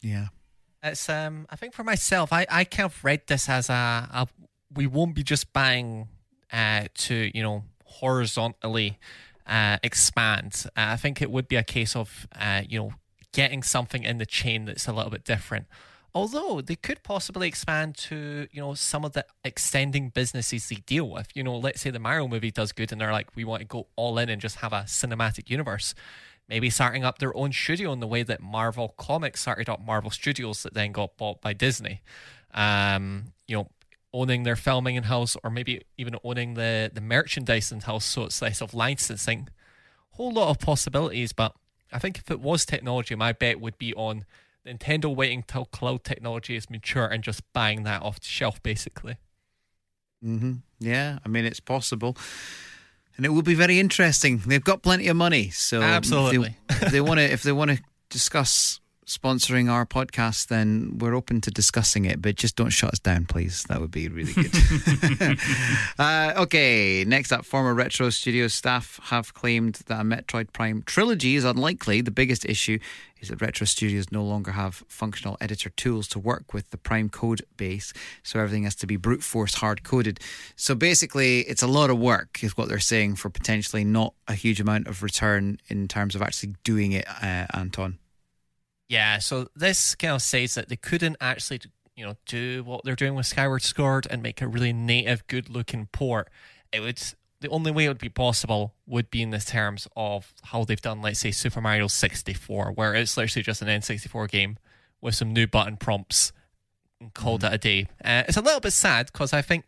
[0.00, 0.28] Yeah.
[0.82, 4.28] It's um I think for myself, I, I kind of read this as a, a
[4.74, 6.08] we won't be just buying
[6.52, 8.98] uh to, you know, horizontally
[9.46, 10.64] uh expand.
[10.76, 12.92] Uh, I think it would be a case of uh, you know,
[13.32, 15.66] getting something in the chain that's a little bit different.
[16.14, 21.08] Although they could possibly expand to, you know, some of the extending businesses they deal
[21.08, 21.28] with.
[21.34, 23.66] You know, let's say the Mario movie does good and they're like, we want to
[23.66, 25.94] go all in and just have a cinematic universe
[26.52, 30.10] maybe starting up their own studio in the way that Marvel Comics started up Marvel
[30.10, 32.02] Studios that then got bought by Disney.
[32.52, 33.68] Um, you know,
[34.12, 38.24] owning their filming in house or maybe even owning the, the merchandise in house so
[38.24, 39.48] it's less of licensing.
[40.10, 41.54] Whole lot of possibilities, but
[41.90, 44.26] I think if it was technology, my bet would be on
[44.66, 49.16] Nintendo waiting till cloud technology is mature and just buying that off the shelf basically.
[50.22, 52.14] hmm Yeah, I mean, it's possible.
[53.16, 54.38] And it will be very interesting.
[54.46, 56.56] They've got plenty of money, so Absolutely.
[56.68, 61.14] If they, they want to, if they want to discuss sponsoring our podcast, then we're
[61.14, 62.22] open to discussing it.
[62.22, 63.64] But just don't shut us down, please.
[63.64, 65.38] That would be really good.
[65.98, 71.36] uh, okay, next up, former Retro Studios staff have claimed that a Metroid Prime trilogy
[71.36, 72.00] is unlikely.
[72.00, 72.78] The biggest issue
[73.20, 77.08] is that Retro Studios no longer have functional editor tools to work with the Prime
[77.08, 77.92] code base,
[78.22, 80.18] so everything has to be brute force hard coded.
[80.56, 84.34] So basically, it's a lot of work, is what they're saying, for potentially not a
[84.34, 87.98] huge amount of return in terms of actually doing it, uh, Anton.
[88.92, 91.62] Yeah, so this kind of says that they couldn't actually,
[91.96, 95.88] you know, do what they're doing with Skyward Sword and make a really native, good-looking
[95.92, 96.28] port.
[96.74, 97.02] It would
[97.40, 100.78] the only way it would be possible would be in the terms of how they've
[100.78, 104.58] done, let's say, Super Mario 64, where it's literally just an N64 game
[105.00, 106.30] with some new button prompts
[107.00, 107.86] and called it a day.
[108.04, 109.64] Uh, it's a little bit sad because I think,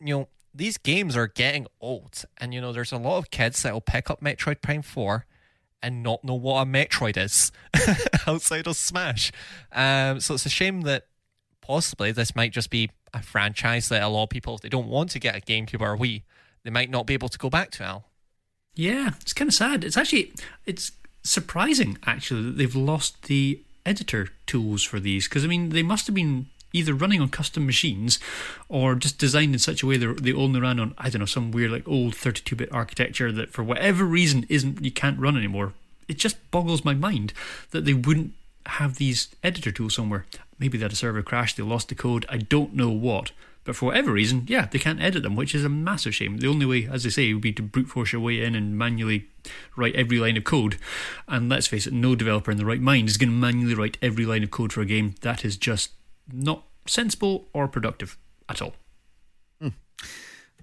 [0.00, 3.62] you know, these games are getting old, and you know, there's a lot of kids
[3.62, 5.24] that will pick up Metroid Prime 4
[5.84, 7.52] and not know what a Metroid is
[8.26, 9.30] outside of Smash.
[9.70, 11.06] Um, so it's a shame that
[11.60, 14.88] possibly this might just be a franchise that a lot of people, if they don't
[14.88, 16.22] want to get a GameCube or a Wii,
[16.64, 18.08] they might not be able to go back to, Al.
[18.74, 19.84] Yeah, it's kind of sad.
[19.84, 20.32] It's actually
[20.66, 20.90] it's
[21.22, 26.06] surprising actually that they've lost the editor tools for these because I mean they must
[26.06, 28.18] have been either running on custom machines
[28.68, 31.26] or just designed in such a way that they only ran on I don't know
[31.26, 35.72] some weird like old 32-bit architecture that for whatever reason isn't you can't run anymore.
[36.08, 37.32] It just boggles my mind
[37.70, 38.32] that they wouldn't
[38.66, 40.26] have these editor tools somewhere.
[40.58, 42.26] Maybe they had a server crash, they lost the code.
[42.28, 43.32] I don't know what.
[43.64, 46.36] But for whatever reason, yeah, they can't edit them, which is a massive shame.
[46.36, 48.76] The only way, as I say, would be to brute force your way in and
[48.76, 49.26] manually
[49.74, 50.76] write every line of code.
[51.26, 53.96] And let's face it, no developer in the right mind is going to manually write
[54.02, 55.14] every line of code for a game.
[55.22, 55.92] That is just
[56.32, 58.18] not sensible or productive
[58.48, 58.74] at all.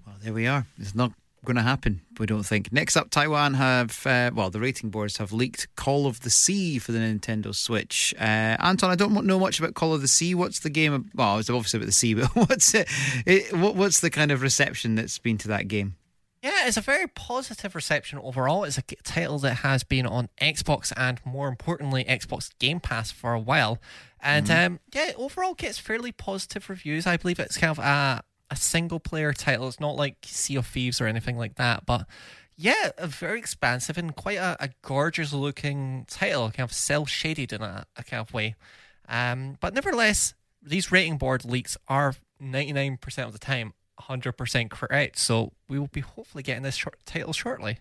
[0.06, 0.66] Well, there we are.
[0.78, 1.12] It's not
[1.44, 2.72] going to happen, we don't think.
[2.72, 6.78] Next up, Taiwan have, uh, well, the rating boards have leaked Call of the Sea
[6.78, 8.14] for the Nintendo Switch.
[8.18, 10.34] Uh, Anton, I don't know much about Call of the Sea.
[10.34, 11.10] What's the game?
[11.14, 12.88] Well, it's obviously about the sea, but what's it,
[13.26, 15.96] it what, what's the kind of reception that's been to that game?
[16.42, 18.64] Yeah, it's a very positive reception overall.
[18.64, 23.32] It's a title that has been on Xbox and, more importantly, Xbox Game Pass for
[23.32, 23.78] a while.
[24.22, 27.06] And um, yeah, overall gets fairly positive reviews.
[27.06, 29.66] I believe it's kind of a, a single player title.
[29.66, 31.84] It's not like Sea of Thieves or anything like that.
[31.84, 32.06] But
[32.56, 37.52] yeah, a very expansive and quite a, a gorgeous looking title, kind of cel shaded
[37.52, 38.54] in a, a kind of way.
[39.08, 45.18] Um, but nevertheless, these rating board leaks are 99% of the time 100% correct.
[45.18, 47.78] So we will be hopefully getting this short title shortly.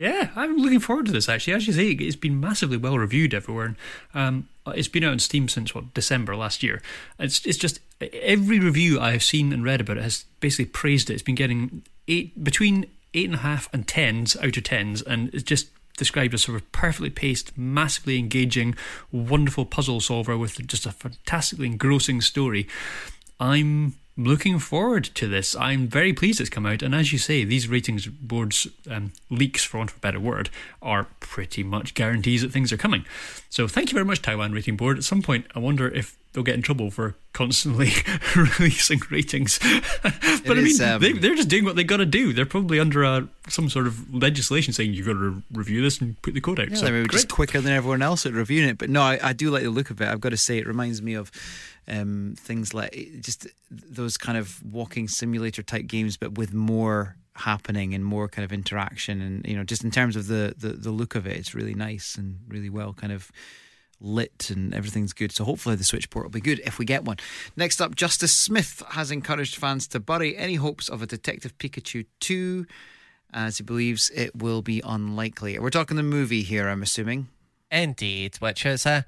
[0.00, 1.52] Yeah, I'm looking forward to this actually.
[1.52, 3.66] As you say, it's been massively well reviewed everywhere.
[3.66, 3.76] And,
[4.14, 6.80] um, it's been out on Steam since what December last year.
[7.18, 11.10] It's it's just every review I have seen and read about it has basically praised
[11.10, 11.14] it.
[11.14, 15.28] It's been getting eight between eight and a half and tens out of tens, and
[15.34, 18.76] it's just described as sort of perfectly paced, massively engaging,
[19.12, 22.66] wonderful puzzle solver with just a fantastically engrossing story.
[23.38, 25.56] I'm looking forward to this.
[25.56, 29.64] I'm very pleased it's come out, and as you say, these ratings boards um, leaks,
[29.64, 30.50] for want of a better word,
[30.82, 33.04] are pretty much guarantees that things are coming.
[33.48, 34.98] So thank you very much, Taiwan Rating Board.
[34.98, 37.90] At some point, I wonder if they'll get in trouble for constantly
[38.36, 39.58] releasing ratings.
[40.02, 40.14] but
[40.46, 42.32] I mean, is, um, they, they're just doing what they got to do.
[42.32, 46.00] They're probably under a, some sort of legislation saying you've got to re- review this
[46.00, 46.70] and put the code out.
[46.70, 47.12] Yeah, so they were great.
[47.12, 48.78] just quicker than everyone else at reviewing it.
[48.78, 50.08] But no, I, I do like the look of it.
[50.08, 51.30] I've got to say, it reminds me of
[51.88, 57.94] um, things like just those kind of walking simulator type games, but with more happening
[57.94, 59.20] and more kind of interaction.
[59.20, 61.74] And you know, just in terms of the the, the look of it, it's really
[61.74, 63.30] nice and really well kind of
[64.00, 65.32] lit and everything's good.
[65.32, 67.16] So hopefully the Switch port will be good if we get one.
[67.56, 72.06] Next up, Justice Smith has encouraged fans to bury any hopes of a Detective Pikachu
[72.20, 72.66] 2
[73.32, 75.58] as he believes it will be unlikely.
[75.58, 77.28] We're talking the movie here, I'm assuming.
[77.70, 79.04] Indeed, which is a,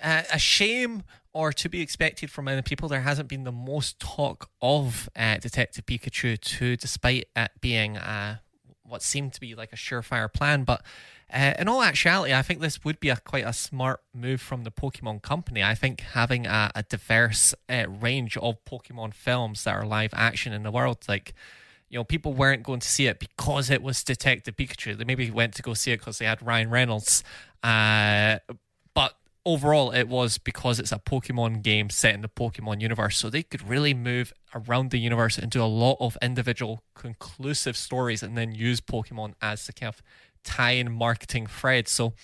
[0.00, 1.02] a a shame
[1.32, 2.88] or to be expected from many people.
[2.88, 8.38] There hasn't been the most talk of uh, Detective Pikachu 2, despite it being uh,
[8.82, 10.64] what seemed to be like a surefire plan.
[10.64, 10.82] But
[11.32, 14.64] uh, in all actuality, I think this would be a quite a smart move from
[14.64, 15.62] the Pokemon Company.
[15.62, 20.52] I think having a, a diverse uh, range of Pokemon films that are live action
[20.52, 21.34] in the world, like
[21.90, 24.96] you know, people weren't going to see it because it was Detective Pikachu.
[24.96, 27.24] They maybe went to go see it because they had Ryan Reynolds.
[27.62, 28.38] Uh,
[28.94, 29.16] but
[29.46, 33.16] overall, it was because it's a Pokemon game set in the Pokemon universe.
[33.16, 37.76] So they could really move around the universe and do a lot of individual conclusive
[37.76, 40.02] stories and then use Pokemon as the kind of
[40.44, 41.88] tie in marketing thread.
[41.88, 42.14] So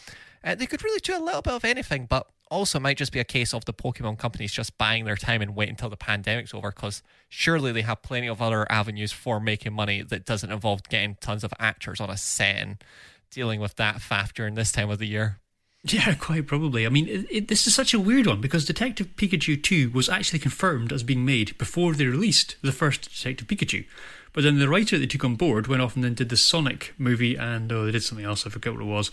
[0.42, 3.18] uh, they could really do a little bit of anything, but also might just be
[3.18, 6.54] a case of the Pokemon companies just buying their time and wait until the pandemic's
[6.54, 10.82] over because surely they have plenty of other avenues for making money that doesn't involve
[10.88, 12.84] getting tons of actors on a set and
[13.30, 15.40] dealing with that faff during this time of the year.
[15.84, 16.86] Yeah, quite probably.
[16.86, 20.08] I mean, it, it, this is such a weird one because Detective Pikachu 2 was
[20.08, 23.84] actually confirmed as being made before they released the first Detective Pikachu.
[24.32, 26.92] But then the writer they took on board went off and then did the Sonic
[26.98, 28.46] movie and oh, they did something else.
[28.46, 29.10] I forget what it was.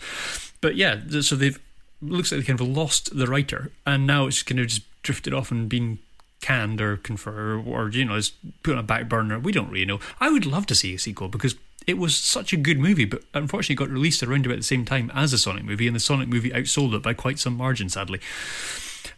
[0.60, 1.58] But yeah, so they've
[2.00, 5.32] looks like they kind of lost the writer and now it's kind of just drifted
[5.32, 6.00] off and been
[6.40, 8.32] canned or confer or you know is
[8.64, 9.38] put on a back burner.
[9.38, 10.00] We don't really know.
[10.20, 11.54] I would love to see a sequel because
[11.86, 15.10] it was such a good movie, but unfortunately got released around about the same time
[15.14, 18.20] as the Sonic movie, and the Sonic movie outsold it by quite some margin, sadly.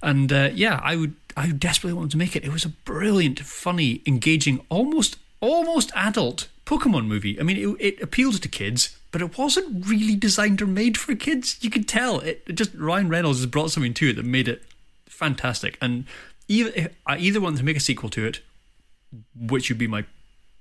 [0.02, 2.44] And uh, yeah, I would I desperately wanted to make it.
[2.44, 7.38] It was a brilliant, funny, engaging, almost almost adult Pokemon movie.
[7.38, 11.14] I mean, it, it appealed to kids, but it wasn't really designed or made for
[11.14, 11.58] kids.
[11.60, 14.48] You could tell it, it just Ryan Reynolds has brought something to it that made
[14.48, 14.62] it
[15.06, 15.76] fantastic.
[15.80, 16.04] And
[16.48, 18.40] either I either want to make a sequel to it,
[19.38, 20.04] which would be my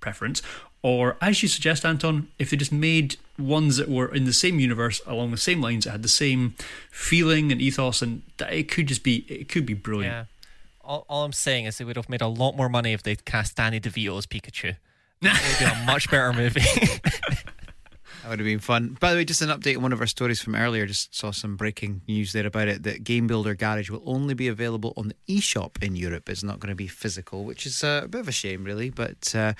[0.04, 0.42] preference.
[0.84, 4.60] Or, as you suggest, Anton, if they just made ones that were in the same
[4.60, 6.56] universe along the same lines, that had the same
[6.92, 10.14] feeling and ethos, and that it could just be, it could be brilliant.
[10.14, 10.26] Yeah.
[10.84, 13.24] All, all I'm saying is they would have made a lot more money if they'd
[13.24, 14.76] cast Danny DeVito as Pikachu.
[15.24, 16.60] It would have been a much better movie.
[18.24, 18.96] That would have been fun.
[19.02, 20.86] By the way, just an update on one of our stories from earlier.
[20.86, 24.48] Just saw some breaking news there about it that Game Builder Garage will only be
[24.48, 26.30] available on the eShop in Europe.
[26.30, 28.90] It's not going to be physical, which is uh, a bit of a shame, really.
[28.90, 29.54] But uh,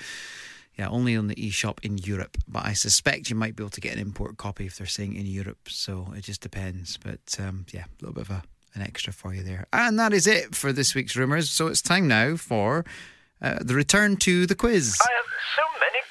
[0.78, 2.38] yeah, only on the eShop in Europe.
[2.48, 5.14] But I suspect you might be able to get an import copy if they're saying
[5.14, 5.68] in Europe.
[5.68, 6.96] So it just depends.
[6.96, 8.42] But um, yeah, a little bit of a,
[8.74, 9.66] an extra for you there.
[9.74, 11.50] And that is it for this week's rumours.
[11.50, 12.86] So it's time now for
[13.42, 14.96] uh, the return to the quiz.
[15.02, 16.03] I have so many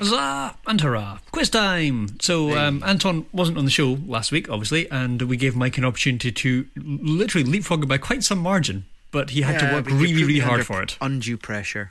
[0.00, 1.18] Huzzah and hurrah!
[1.30, 2.18] Quiz time!
[2.20, 5.84] So, um, Anton wasn't on the show last week, obviously, and we gave Mike an
[5.84, 9.84] opportunity to literally leapfrog him by quite some margin, but he had to Yeah, work
[9.84, 10.96] but you really, put really hard under for it.
[11.02, 11.90] Undue pressure.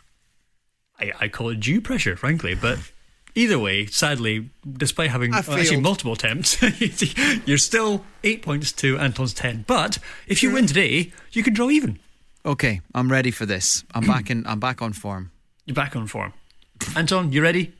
[0.99, 2.79] I, I call it due pressure, frankly, but
[3.35, 5.83] either way, sadly, despite having I well, actually failed.
[5.83, 6.57] multiple attempts,
[7.47, 9.65] you're still eight points to Anton's ten.
[9.67, 11.99] But if you win today, you can draw even.
[12.43, 13.83] Okay, I'm ready for this.
[13.93, 14.47] I'm back in.
[14.47, 15.31] I'm back on form.
[15.65, 16.33] You're back on form.
[16.95, 17.73] Anton, you ready?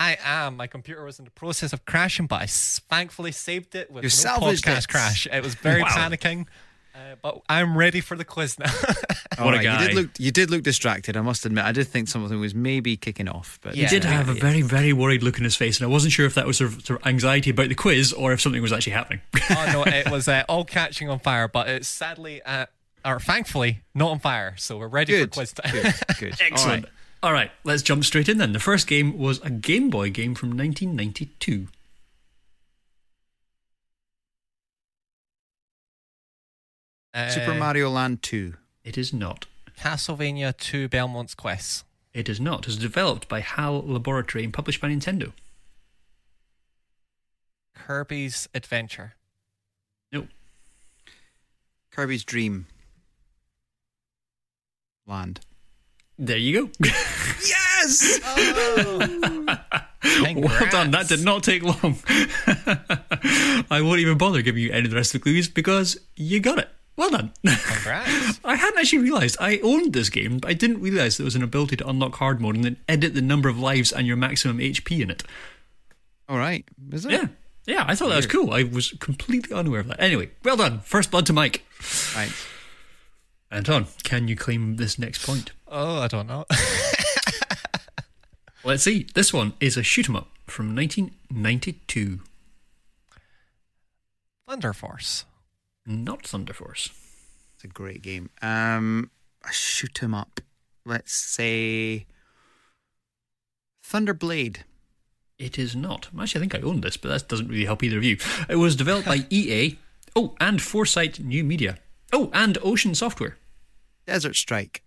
[0.00, 0.56] I am.
[0.56, 4.06] My computer was in the process of crashing, but I thankfully saved it with You
[4.08, 4.88] no salvaged podcast it.
[4.88, 5.26] crash.
[5.30, 5.88] It was very Wow.
[5.88, 6.46] panicking,
[6.94, 8.72] uh, but I'm ready for the quiz now.
[9.38, 9.82] All What a guy.
[9.82, 10.10] You did look.
[10.18, 11.16] You did look distracted.
[11.18, 11.64] I must admit.
[11.66, 13.90] I did think something was maybe kicking off, but He Yeah.
[13.90, 16.34] did have a very, very worried look in his face, and I wasn't sure if
[16.34, 18.92] that was sort of, sort of anxiety about the quiz or if something was actually
[18.94, 19.20] happening.
[19.50, 22.64] oh no, it was uh, all catching on fire, but it's sadly, uh,
[23.04, 24.54] or thankfully, not on fire.
[24.56, 25.30] So we're ready good.
[25.34, 25.72] for quiz time.
[25.72, 25.94] Good.
[26.18, 26.36] Good.
[26.40, 26.86] Excellent.
[27.22, 27.36] All right.
[27.40, 28.52] All right, let's jump straight in then.
[28.52, 31.68] The first game was a Game Boy game from 1992.
[37.28, 38.54] Super Uh, Mario Land Two.
[38.84, 39.46] It is not.
[39.78, 41.84] Castlevania 2 Belmont's Quest.
[42.12, 42.60] It is not.
[42.60, 45.32] It was developed by HAL Laboratory and published by Nintendo.
[47.74, 49.14] Kirby's Adventure.
[50.12, 50.28] No.
[51.90, 52.66] Kirby's Dream
[55.06, 55.40] Land.
[56.20, 56.88] There you go.
[57.42, 58.20] Yes.
[58.26, 58.98] Oh.
[60.36, 60.90] well done.
[60.90, 61.96] That did not take long.
[63.70, 66.40] I won't even bother giving you any of the rest of the clues because you
[66.40, 66.68] got it.
[66.96, 67.32] Well done.
[67.42, 68.40] Congrats.
[68.44, 71.42] I hadn't actually realised I owned this game, but I didn't realise there was an
[71.42, 74.58] ability to unlock hard mode and then edit the number of lives and your maximum
[74.58, 75.22] HP in it.
[76.28, 76.66] All right.
[76.92, 77.12] Is it?
[77.12, 77.28] Yeah.
[77.66, 78.52] Yeah, I thought that was cool.
[78.52, 80.00] I was completely unaware of that.
[80.00, 80.80] Anyway, well done.
[80.80, 81.64] First blood to Mike.
[82.14, 82.32] Right.
[83.50, 85.52] Anton, can you claim this next point?
[85.68, 86.44] oh, I don't know.
[88.64, 89.06] Let's see.
[89.14, 92.20] This one is a shoot 'em up from 1992.
[94.48, 95.24] Thunder Force.
[95.86, 96.90] Not Thunder Force.
[97.54, 98.30] It's a great game.
[98.42, 99.10] Um,
[99.50, 100.40] shoot 'em up.
[100.84, 102.06] Let's say
[103.84, 104.58] Thunderblade.
[105.38, 106.08] It is not.
[106.18, 108.18] Actually, I think I own this, but that doesn't really help either of you.
[108.48, 109.78] It was developed by EA.
[110.14, 111.78] Oh, and Foresight New Media.
[112.12, 113.36] Oh, and Ocean Software.
[114.06, 114.82] Desert Strike.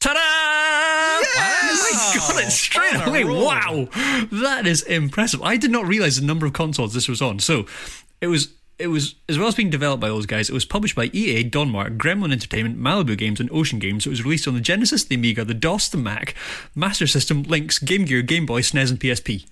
[0.00, 0.20] Ta-da!
[0.20, 3.24] I got it straight On away.
[3.24, 3.88] Wow,
[4.30, 5.42] that is impressive.
[5.42, 7.38] I did not realize the number of consoles this was on.
[7.38, 7.66] So,
[8.20, 8.48] it was
[8.78, 10.50] it was as well as being developed by those guys.
[10.50, 14.06] It was published by EA, Domark, Gremlin Entertainment, Malibu Games, and Ocean Games.
[14.06, 16.34] It was released on the Genesis, the Amiga, the DOS, the Mac,
[16.74, 19.46] Master System, Lynx, Game Gear, Game Boy, SNES, and PSP.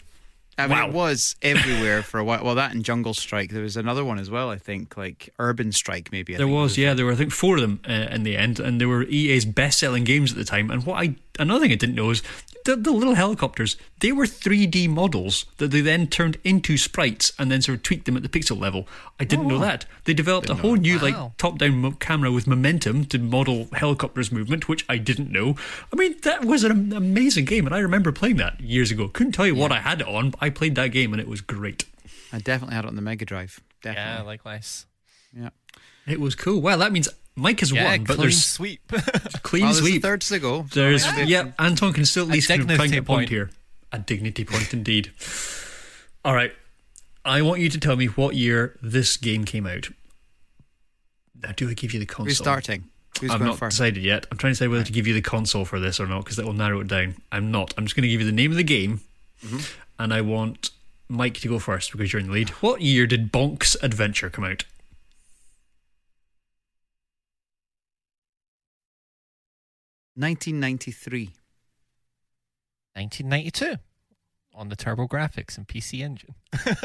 [0.59, 0.88] I mean, Wow.
[0.88, 2.44] it was everywhere for a while.
[2.44, 3.50] Well, that and Jungle Strike.
[3.50, 4.50] There was another one as well.
[4.50, 6.34] I think, like Urban Strike, maybe.
[6.34, 8.36] I There it was, yeah, there were I think four of them uh, in the
[8.36, 10.70] end, and they were EA's best-selling games at the time.
[10.70, 12.22] And what I another thing I didn't know is
[12.64, 13.76] the, the little helicopters.
[14.01, 18.07] They were 3D models that they then turned into sprites and then sort of tweaked
[18.07, 18.87] them at the pixel level.
[19.18, 19.61] I didn't know oh.
[19.61, 21.03] that they developed a whole new Wow.
[21.03, 25.57] like top-down mo- camera with momentum to model helicopters' movement, which I didn't know.
[25.93, 29.09] I mean, that was an amazing game, and I remember playing that years ago.
[29.09, 31.28] Couldn't tell you what I had it on, but I played that game and it
[31.28, 31.85] was great.
[32.33, 33.61] I definitely had it on the Mega Drive.
[33.85, 34.26] Yeah, Definitely.
[34.26, 34.87] likewise.
[35.37, 35.51] Yeah.
[36.07, 36.61] It was cool.
[36.61, 38.92] Well, that means Mike has Yeah, won, but clean there's sweep.
[39.42, 40.03] clean Well, sweep.
[40.03, 40.66] third to go.
[40.70, 42.94] so There's maybe- yeah, Anton can still at A least kind of try and dignity
[42.96, 43.28] get a point point.
[43.30, 43.50] here.
[43.92, 45.12] A dignity point indeed.
[46.24, 46.53] All right,
[47.24, 49.88] I want you to tell me what year this game came out.
[51.42, 52.26] Now, do I give you the console?
[52.26, 52.84] Who's starting?
[53.20, 53.76] Who's I've going not first?
[53.76, 54.26] decided yet.
[54.30, 56.36] I'm trying to decide whether to give you the console for this or not because
[56.36, 57.16] that will narrow it down.
[57.30, 57.74] I'm not.
[57.76, 59.00] I'm just going to give you the name of the game,
[59.44, 59.59] Mm-hmm.
[59.98, 60.70] and I want
[61.09, 62.48] Mike to go first because you're in the lead.
[62.61, 64.64] What year did Bonk's Adventure come out?
[70.14, 71.30] 1993.
[72.94, 73.76] 1992
[74.54, 76.34] on the TurboGrafx and PC Engine.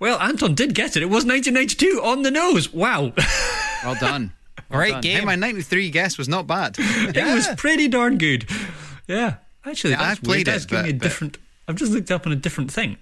[0.00, 1.02] Well, Anton did get it.
[1.02, 2.72] It was 1992 on the nose.
[2.72, 3.12] Wow.
[3.84, 4.32] Well done.
[4.70, 5.00] Well Great done.
[5.02, 5.18] game.
[5.20, 6.76] Hey, my 93 guess was not bad.
[6.78, 8.48] It was pretty darn good.
[9.06, 9.34] Yeah,
[9.64, 10.46] actually, Yeah, that's I've played weird.
[10.46, 11.38] That's it, giving me a but- but- different.
[11.68, 12.96] I've just looked up on a different thing.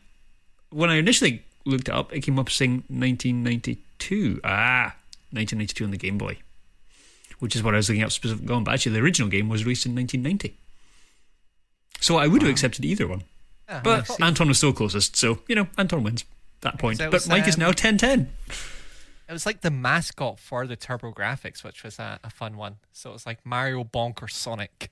[0.70, 4.40] When I initially looked it up, it came up saying 1992.
[4.44, 4.96] Ah,
[5.30, 6.38] 1992 on the Game Boy,
[7.44, 8.64] which is what I was looking up specifically on.
[8.64, 10.58] But actually, the original game was released in 1990.
[12.00, 13.22] So I would have accepted either one.
[13.68, 16.24] Yeah, But Anton was still closest, so you know Anton wins
[16.62, 16.98] that point.
[16.98, 18.28] But Mike is um, now 10-10.
[19.28, 22.76] It was like the mascot for the TurboGrafx, which was a, a fun one.
[22.92, 24.90] So it was like Mario, Bonk, or Sonic.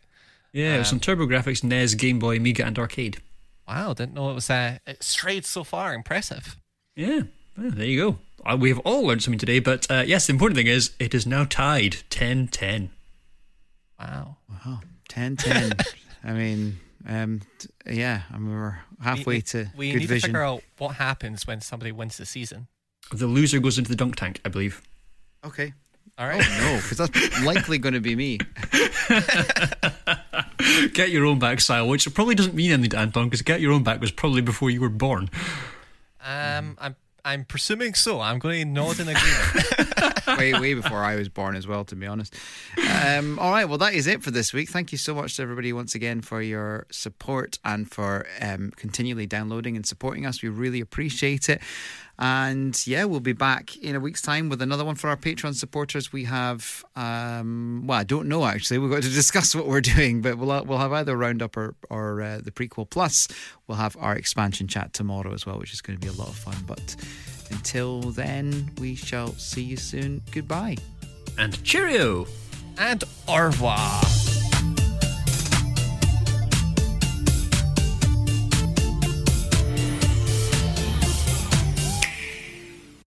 [0.52, 3.22] Yeah, it was um, on TurboGrafx, NES, Game Boy, Amiga, and Arcade.
[3.66, 5.94] Wow, didn't know it was uh, it strayed so far.
[5.94, 6.56] Impressive.
[6.94, 7.22] Yeah,
[7.56, 8.18] well, there you go.
[8.44, 11.14] Uh, we have all learned something today, but uh, yes, the important thing is it
[11.14, 12.88] is now tied 10-10.
[13.98, 14.36] Wow.
[14.50, 15.72] Wow, 10 10.
[16.24, 16.78] I mean,
[17.08, 20.20] um, t- yeah, I mean, we're halfway we, to we good need vision.
[20.20, 22.66] to figure out what happens when somebody wins the season.
[23.12, 24.82] The loser goes into the dunk tank, I believe.
[25.44, 25.72] Okay.
[26.18, 26.42] All right.
[26.44, 28.38] Oh, no, because that's likely going to be me.
[30.92, 33.72] Get your own back style, which probably doesn't mean anything to Anton because get your
[33.72, 35.28] own back was probably before you were born.
[36.24, 36.94] Um, I'm
[37.24, 38.20] I'm presuming so.
[38.20, 39.92] I'm going to nod in agreement.
[40.38, 42.34] way, way before I was born as well, to be honest.
[43.06, 44.68] Um, all right, well, that is it for this week.
[44.68, 49.26] Thank you so much to everybody once again for your support and for um, continually
[49.26, 50.42] downloading and supporting us.
[50.42, 51.60] We really appreciate it.
[52.22, 55.56] And yeah, we'll be back in a week's time with another one for our Patreon
[55.56, 56.12] supporters.
[56.12, 58.78] We have, um, well, I don't know actually.
[58.78, 62.22] We've got to discuss what we're doing, but we'll we'll have either Roundup or or
[62.22, 62.88] uh, the prequel.
[62.88, 63.26] Plus,
[63.66, 66.28] we'll have our expansion chat tomorrow as well, which is going to be a lot
[66.28, 66.56] of fun.
[66.66, 66.94] But
[67.50, 70.22] until then, we shall see you soon.
[70.30, 70.76] Goodbye.
[71.36, 72.26] And cheerio!
[72.78, 74.02] and au revoir.